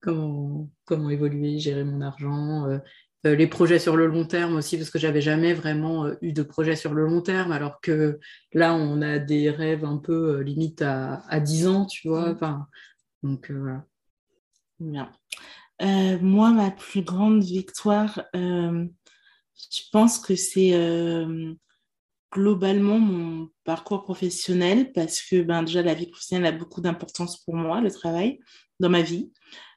comment, 0.00 0.70
comment 0.84 1.10
évoluer, 1.10 1.58
gérer 1.58 1.84
mon 1.84 2.00
argent, 2.00 2.66
euh, 2.66 2.76
euh, 2.76 2.78
les 3.24 3.46
projets 3.46 3.78
sur 3.78 3.96
le 3.96 4.06
long 4.06 4.24
terme 4.24 4.56
aussi, 4.56 4.76
parce 4.76 4.90
que 4.90 4.98
j'avais 4.98 5.20
jamais 5.20 5.52
vraiment 5.52 6.10
eu 6.22 6.32
de 6.32 6.42
projet 6.42 6.76
sur 6.76 6.94
le 6.94 7.04
long 7.04 7.20
terme, 7.20 7.52
alors 7.52 7.80
que 7.80 8.18
là, 8.52 8.74
on 8.74 9.02
a 9.02 9.18
des 9.18 9.50
rêves 9.50 9.84
un 9.84 9.98
peu 9.98 10.40
limite 10.40 10.82
à, 10.82 11.22
à 11.28 11.40
10 11.40 11.66
ans, 11.66 11.86
tu 11.86 12.08
vois. 12.08 12.30
Mmh. 12.30 12.34
Enfin, 12.34 12.66
donc 13.22 13.50
voilà. 13.50 13.84
Bien. 14.78 15.10
moi, 16.22 16.50
ma 16.50 16.70
plus 16.70 17.02
grande 17.02 17.42
victoire, 17.42 18.22
je 18.34 19.82
pense 19.92 20.18
que 20.18 20.34
c'est 20.34 20.72
globalement 22.32 22.98
mon 22.98 23.48
parcours 23.64 24.02
professionnel 24.02 24.92
parce 24.92 25.20
que 25.20 25.42
ben, 25.42 25.62
déjà 25.62 25.82
la 25.82 25.94
vie 25.94 26.06
professionnelle 26.06 26.54
a 26.54 26.56
beaucoup 26.56 26.80
d'importance 26.80 27.42
pour 27.44 27.54
moi, 27.54 27.80
le 27.80 27.90
travail, 27.90 28.40
dans 28.78 28.88
ma 28.88 29.02
vie. 29.02 29.32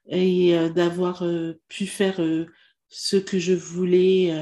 Et 0.08 0.58
euh, 0.58 0.70
d'avoir 0.70 1.24
euh, 1.24 1.62
pu 1.70 1.88
faire 1.88 2.22
euh, 2.22 2.46
ce 2.94 3.18
que 3.18 3.40
je 3.40 3.54
voulais 3.54 4.34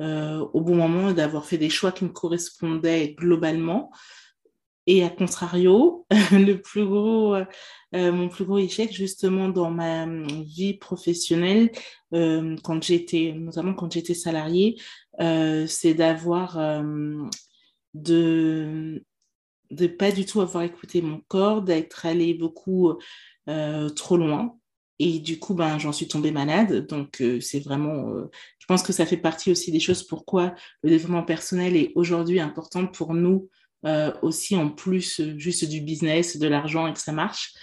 au 0.00 0.60
bon 0.60 0.74
moment, 0.74 1.12
d'avoir 1.12 1.44
fait 1.46 1.58
des 1.58 1.70
choix 1.70 1.92
qui 1.92 2.04
me 2.04 2.10
correspondaient 2.10 3.14
globalement. 3.18 3.90
Et 4.86 5.04
à 5.04 5.10
contrario, 5.10 6.06
le 6.32 6.54
plus 6.54 6.86
gros, 6.86 7.36
mon 7.92 8.28
plus 8.28 8.44
gros 8.44 8.58
échec 8.58 8.92
justement 8.92 9.48
dans 9.48 9.70
ma 9.70 10.06
vie 10.44 10.74
professionnelle, 10.74 11.70
quand 12.12 12.82
j'étais, 12.82 13.34
notamment 13.36 13.74
quand 13.74 13.92
j'étais 13.92 14.14
salariée, 14.14 14.76
euh, 15.20 15.66
c'est 15.66 15.94
d'avoir 15.94 16.58
euh, 16.58 17.24
de 17.94 19.04
de 19.70 19.86
pas 19.86 20.12
du 20.12 20.24
tout 20.24 20.40
avoir 20.40 20.64
écouté 20.64 21.02
mon 21.02 21.20
corps, 21.28 21.60
d'être 21.60 22.06
allé 22.06 22.32
beaucoup 22.32 22.94
euh, 23.48 23.88
trop 23.90 24.16
loin. 24.16 24.56
Et 24.98 25.20
du 25.20 25.38
coup, 25.38 25.54
ben, 25.54 25.78
j'en 25.78 25.92
suis 25.92 26.08
tombée 26.08 26.30
malade. 26.32 26.86
Donc, 26.86 27.22
c'est 27.40 27.60
vraiment, 27.60 28.12
je 28.58 28.66
pense 28.66 28.82
que 28.82 28.92
ça 28.92 29.06
fait 29.06 29.16
partie 29.16 29.50
aussi 29.52 29.70
des 29.70 29.80
choses 29.80 30.02
pourquoi 30.02 30.54
le 30.82 30.90
développement 30.90 31.22
personnel 31.22 31.76
est 31.76 31.92
aujourd'hui 31.94 32.40
important 32.40 32.86
pour 32.86 33.14
nous 33.14 33.48
aussi, 34.22 34.56
en 34.56 34.70
plus 34.70 35.20
juste 35.36 35.68
du 35.68 35.80
business, 35.80 36.36
de 36.36 36.48
l'argent 36.48 36.88
et 36.88 36.92
que 36.92 37.00
ça 37.00 37.12
marche. 37.12 37.54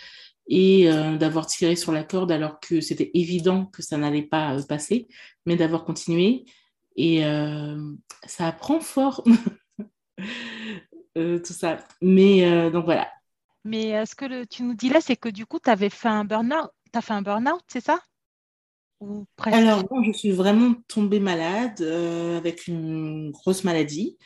Et 0.48 0.86
d'avoir 1.20 1.46
tiré 1.46 1.76
sur 1.76 1.92
la 1.92 2.06
corde 2.06 2.32
alors 2.32 2.62
que 2.62 2.80
c'était 2.80 3.12
évident 3.14 3.66
que 3.66 3.82
ça 3.82 3.98
n'allait 3.98 4.24
pas 4.24 4.56
passer, 4.64 5.10
mais 5.46 5.58
d'avoir 5.58 5.84
continué 5.84 6.46
et 6.96 7.26
euh, 7.26 7.94
ça 8.26 8.48
apprend 8.48 8.80
fort, 8.80 9.24
euh, 11.18 11.40
tout 11.40 11.54
ça. 11.54 11.78
Mais 12.02 12.46
euh, 12.46 12.70
donc 12.70 12.86
voilà. 12.86 13.10
Mais 13.64 14.06
ce 14.06 14.16
que 14.16 14.46
tu 14.46 14.64
nous 14.64 14.76
dis 14.76 14.90
là, 14.90 15.02
c'est 15.02 15.16
que 15.16 15.30
du 15.30 15.46
coup, 15.46 15.60
tu 15.60 15.70
avais 15.70 15.90
fait 15.90 16.08
un 16.08 16.24
burn-out. 16.24 16.70
Fait 17.02 17.14
un 17.14 17.22
burn-out, 17.22 17.62
c'est 17.68 17.84
ça? 17.84 18.00
Alors, 19.46 19.84
je 20.04 20.12
suis 20.12 20.32
vraiment 20.32 20.74
tombée 20.88 21.20
malade 21.20 21.82
avec 21.82 22.68
une 22.68 23.32
grosse 23.32 23.64
maladie. 23.64 24.18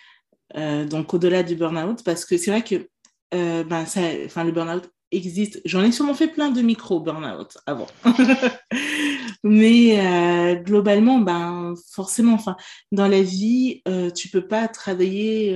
donc, 0.56 1.14
au-delà 1.14 1.44
du 1.44 1.56
burn-out, 1.56 2.04
parce 2.04 2.24
que 2.24 2.38
c'est 2.38 2.52
vrai 2.52 2.64
que 2.64 2.90
ben, 3.32 3.86
ça, 3.86 4.02
le 4.44 4.52
burn-out 4.52 4.90
existe. 5.12 5.62
J'en 5.66 5.84
ai 5.84 5.92
sûrement 5.92 6.14
fait 6.14 6.28
plein 6.28 6.50
de 6.50 6.62
micro 6.62 7.00
burn-out 7.00 7.58
avant. 7.66 7.88
Mais 9.44 10.00
euh, 10.00 10.56
globalement, 10.56 11.20
ben, 11.20 11.74
forcément, 11.92 12.34
enfin, 12.34 12.58
dans 12.92 13.08
la 13.08 13.22
vie, 13.22 13.82
euh, 13.88 14.12
tu 14.12 14.30
peux 14.30 14.46
pas 14.46 14.68
travailler 14.68 15.56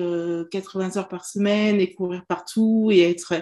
80 0.52 0.96
euh, 0.96 1.00
heures 1.00 1.10
par 1.10 1.26
semaine 1.26 1.82
et 1.82 1.94
courir 1.94 2.24
partout 2.28 2.90
et 2.92 3.02
être, 3.10 3.34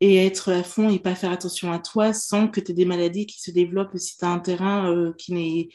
et 0.00 0.24
être 0.24 0.52
à 0.52 0.62
fond 0.62 0.90
et 0.90 0.98
pas 0.98 1.14
faire 1.14 1.32
attention 1.32 1.72
à 1.72 1.78
toi 1.78 2.12
sans 2.12 2.48
que 2.48 2.60
tu 2.60 2.70
aies 2.70 2.74
des 2.74 2.84
maladies 2.84 3.26
qui 3.26 3.40
se 3.40 3.50
développent 3.50 3.96
si 3.96 4.16
tu 4.16 4.24
as 4.24 4.30
un 4.30 4.38
terrain 4.38 5.12
qui 5.18 5.32
n'est 5.32 5.68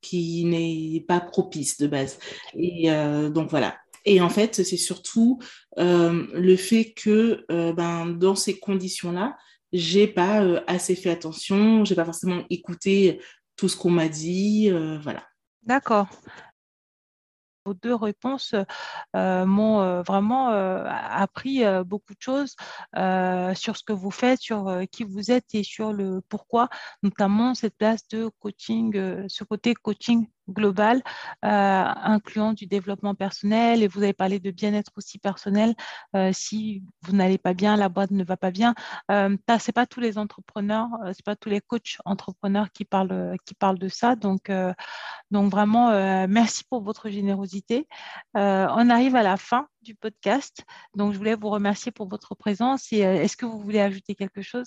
qui 0.00 0.44
n'est 0.44 1.04
pas 1.06 1.20
propice 1.20 1.78
de 1.78 1.86
base. 1.86 2.18
Et 2.54 2.90
donc 3.30 3.50
voilà. 3.50 3.76
Et 4.04 4.20
en 4.20 4.28
fait, 4.28 4.64
c'est 4.64 4.76
surtout 4.76 5.38
le 5.76 6.56
fait 6.56 6.92
que 6.92 7.44
ben, 7.72 8.06
dans 8.06 8.34
ces 8.34 8.58
conditions-là, 8.58 9.36
j'ai 9.72 10.06
pas 10.06 10.40
assez 10.66 10.94
fait 10.94 11.10
attention, 11.10 11.84
j'ai 11.84 11.94
pas 11.94 12.04
forcément 12.04 12.44
écouté 12.50 13.20
tout 13.56 13.68
ce 13.68 13.76
qu'on 13.76 13.90
m'a 13.90 14.08
dit. 14.08 14.70
Euh, 14.70 14.98
voilà. 14.98 15.24
D'accord. 15.62 16.08
Vos 17.64 17.74
deux 17.74 17.94
réponses 17.94 18.54
euh, 19.16 19.46
m'ont 19.46 19.80
euh, 19.80 20.02
vraiment 20.02 20.48
appris 20.48 21.62
beaucoup 21.84 22.14
de 22.14 22.20
choses 22.20 22.56
sur 22.94 23.76
ce 23.76 23.82
que 23.84 23.92
vous 23.92 24.10
faites, 24.10 24.40
sur 24.40 24.80
qui 24.90 25.04
vous 25.04 25.30
êtes 25.30 25.54
et 25.54 25.62
sur 25.62 25.92
le 25.92 26.20
pourquoi, 26.28 26.68
notamment 27.02 27.54
cette 27.54 27.76
place 27.76 28.06
de 28.08 28.30
coaching, 28.40 29.28
ce 29.28 29.44
côté 29.44 29.74
coaching 29.74 30.26
global, 30.48 31.02
euh, 31.44 31.48
incluant 31.48 32.52
du 32.52 32.66
développement 32.66 33.14
personnel. 33.14 33.82
Et 33.82 33.88
vous 33.88 34.02
avez 34.02 34.12
parlé 34.12 34.38
de 34.40 34.50
bien-être 34.50 34.90
aussi 34.96 35.18
personnel. 35.18 35.74
Euh, 36.16 36.30
si 36.32 36.82
vous 37.02 37.12
n'allez 37.12 37.38
pas 37.38 37.54
bien, 37.54 37.76
la 37.76 37.88
boîte 37.88 38.10
ne 38.10 38.24
va 38.24 38.36
pas 38.36 38.50
bien. 38.50 38.74
Euh, 39.10 39.36
c'est 39.60 39.72
pas 39.72 39.86
tous 39.86 40.00
les 40.00 40.18
entrepreneurs, 40.18 40.88
euh, 41.04 41.12
c'est 41.14 41.24
pas 41.24 41.36
tous 41.36 41.48
les 41.48 41.60
coachs 41.60 41.98
entrepreneurs 42.04 42.70
qui 42.72 42.84
parlent, 42.84 43.36
qui 43.44 43.54
parlent 43.54 43.78
de 43.78 43.88
ça. 43.88 44.16
Donc, 44.16 44.50
donc 45.30 45.50
vraiment, 45.50 45.90
merci 46.26 46.64
pour 46.64 46.82
votre 46.82 47.08
générosité. 47.10 47.86
on 48.34 48.90
arrive 48.90 49.16
à 49.16 49.22
la 49.22 49.36
fin 49.36 49.68
du 49.82 49.94
podcast. 49.94 50.64
Donc, 50.96 51.12
je 51.12 51.18
voulais 51.18 51.34
vous 51.34 51.50
remercier 51.50 51.92
pour 51.92 52.08
votre 52.08 52.34
présence. 52.34 52.92
Est-ce 52.92 53.36
que 53.36 53.46
vous 53.46 53.60
voulez 53.60 53.80
ajouter 53.80 54.14
quelque 54.14 54.42
chose? 54.42 54.66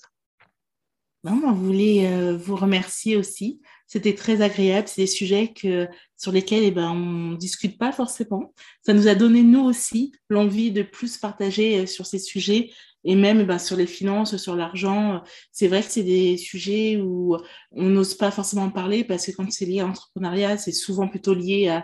On 1.32 1.54
voulait 1.54 2.34
vous 2.36 2.56
remercier 2.56 3.18
aussi 3.18 3.60
c'était 3.88 4.16
très 4.16 4.42
agréable. 4.42 4.88
C'est 4.88 5.02
des 5.02 5.08
sujets 5.08 5.54
que, 5.54 5.88
sur 6.18 6.32
lesquels 6.32 6.64
eh 6.64 6.72
ben, 6.72 6.92
on 6.92 7.32
ne 7.32 7.38
discute 7.38 7.78
pas 7.78 7.92
forcément. 7.92 8.54
Ça 8.86 8.94
nous 8.94 9.08
a 9.08 9.16
donné, 9.16 9.44
nous 9.44 9.64
aussi, 9.64 10.12
l'envie 10.30 10.72
de 10.72 10.82
plus 10.82 11.18
partager 11.18 11.80
euh, 11.80 11.86
sur 11.86 12.06
ces 12.06 12.20
sujets 12.20 12.72
et 13.04 13.16
même 13.16 13.42
eh 13.42 13.44
ben, 13.46 13.60
sur 13.60 13.78
les 13.78 13.86
finances, 13.86 14.38
sur 14.38 14.56
l'argent. 14.56 15.22
C'est 15.52 15.68
vrai 15.68 15.84
que 15.84 15.92
c'est 15.92 16.04
des 16.04 16.38
sujets 16.38 16.98
où 16.98 17.38
on 17.72 17.84
n'ose 17.84 18.16
pas 18.16 18.32
forcément 18.32 18.64
en 18.64 18.72
parler 18.72 19.04
parce 19.04 19.28
que 19.28 19.32
quand 19.32 19.52
c'est 19.52 19.66
lié 19.66 19.82
à 19.82 19.84
l'entrepreneuriat, 19.84 20.58
c'est 20.58 20.72
souvent 20.72 21.08
plutôt 21.08 21.36
lié 21.36 21.68
à 21.68 21.78
euh, 21.78 21.82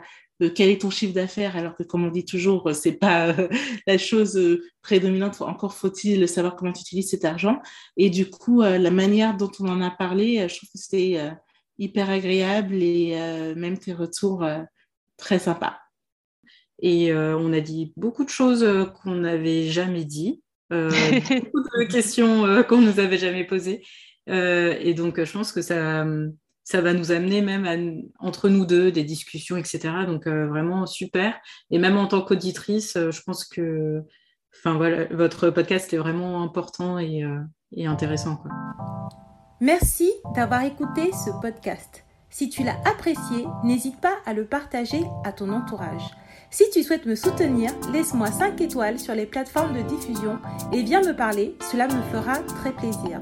quel 0.47 0.69
est 0.69 0.81
ton 0.81 0.89
chiffre 0.89 1.13
d'affaires, 1.13 1.55
alors 1.55 1.75
que 1.75 1.83
comme 1.83 2.05
on 2.05 2.11
dit 2.11 2.25
toujours, 2.25 2.67
euh, 2.67 2.73
c'est 2.73 2.93
pas 2.93 3.35
la 3.87 3.97
chose 3.97 4.39
prédominante. 4.81 5.41
Encore 5.41 5.73
faut-il 5.73 6.27
savoir 6.27 6.55
comment 6.55 6.73
tu 6.73 6.81
utilises 6.81 7.09
cet 7.09 7.25
argent. 7.25 7.61
Et 7.97 8.09
du 8.09 8.29
coup, 8.29 8.61
la 8.61 8.91
manière 8.91 9.37
dont 9.37 9.51
on 9.59 9.67
en 9.67 9.81
a 9.81 9.91
parlé, 9.91 10.47
je 10.47 10.57
trouve 10.57 10.69
que 10.69 10.79
c'était 10.79 11.31
hyper 11.77 12.09
agréable 12.09 12.75
et 12.75 13.13
euh, 13.15 13.55
même 13.55 13.77
tes 13.77 13.93
retours 13.93 14.43
euh, 14.43 14.61
très 15.17 15.39
sympa. 15.39 15.79
Et 16.83 17.13
on 17.13 17.53
a 17.53 17.59
dit 17.59 17.93
beaucoup 17.95 18.23
de 18.25 18.29
choses 18.29 18.65
qu'on 18.95 19.13
n'avait 19.13 19.67
jamais 19.67 20.03
dit, 20.03 20.41
beaucoup 20.71 21.77
de 21.79 21.91
questions 21.91 22.63
qu'on 22.63 22.81
nous 22.81 22.99
avait 22.99 23.19
jamais 23.19 23.43
posées. 23.43 23.83
et 24.25 24.93
donc, 24.95 25.23
je 25.23 25.31
pense 25.31 25.51
que 25.51 25.61
ça, 25.61 26.03
ça 26.63 26.81
va 26.81 26.93
nous 26.93 27.11
amener 27.11 27.41
même 27.41 28.03
entre 28.19 28.49
nous 28.49 28.65
deux 28.65 28.91
des 28.91 29.03
discussions, 29.03 29.57
etc. 29.57 29.93
Donc 30.05 30.27
vraiment 30.27 30.85
super. 30.85 31.35
Et 31.69 31.79
même 31.79 31.97
en 31.97 32.07
tant 32.07 32.21
qu'auditrice, 32.21 32.93
je 32.95 33.21
pense 33.23 33.45
que 33.45 34.03
votre 34.63 35.49
podcast 35.49 35.93
est 35.93 35.97
vraiment 35.97 36.43
important 36.43 36.99
et, 36.99 37.25
et 37.71 37.87
intéressant. 37.87 38.43
Merci 39.59 40.11
d'avoir 40.35 40.63
écouté 40.63 41.11
ce 41.11 41.29
podcast. 41.41 42.03
Si 42.31 42.49
tu 42.49 42.63
l'as 42.63 42.79
apprécié, 42.85 43.45
n'hésite 43.63 43.99
pas 43.99 44.17
à 44.25 44.33
le 44.33 44.45
partager 44.45 45.03
à 45.25 45.33
ton 45.33 45.51
entourage. 45.51 46.09
Si 46.49 46.69
tu 46.71 46.81
souhaites 46.81 47.05
me 47.05 47.15
soutenir, 47.15 47.71
laisse-moi 47.93 48.27
5 48.27 48.59
étoiles 48.61 48.99
sur 48.99 49.13
les 49.13 49.25
plateformes 49.25 49.73
de 49.73 49.81
diffusion 49.87 50.39
et 50.73 50.81
viens 50.81 51.01
me 51.01 51.15
parler, 51.15 51.55
cela 51.71 51.87
me 51.87 52.01
fera 52.11 52.37
très 52.39 52.71
plaisir. 52.71 53.21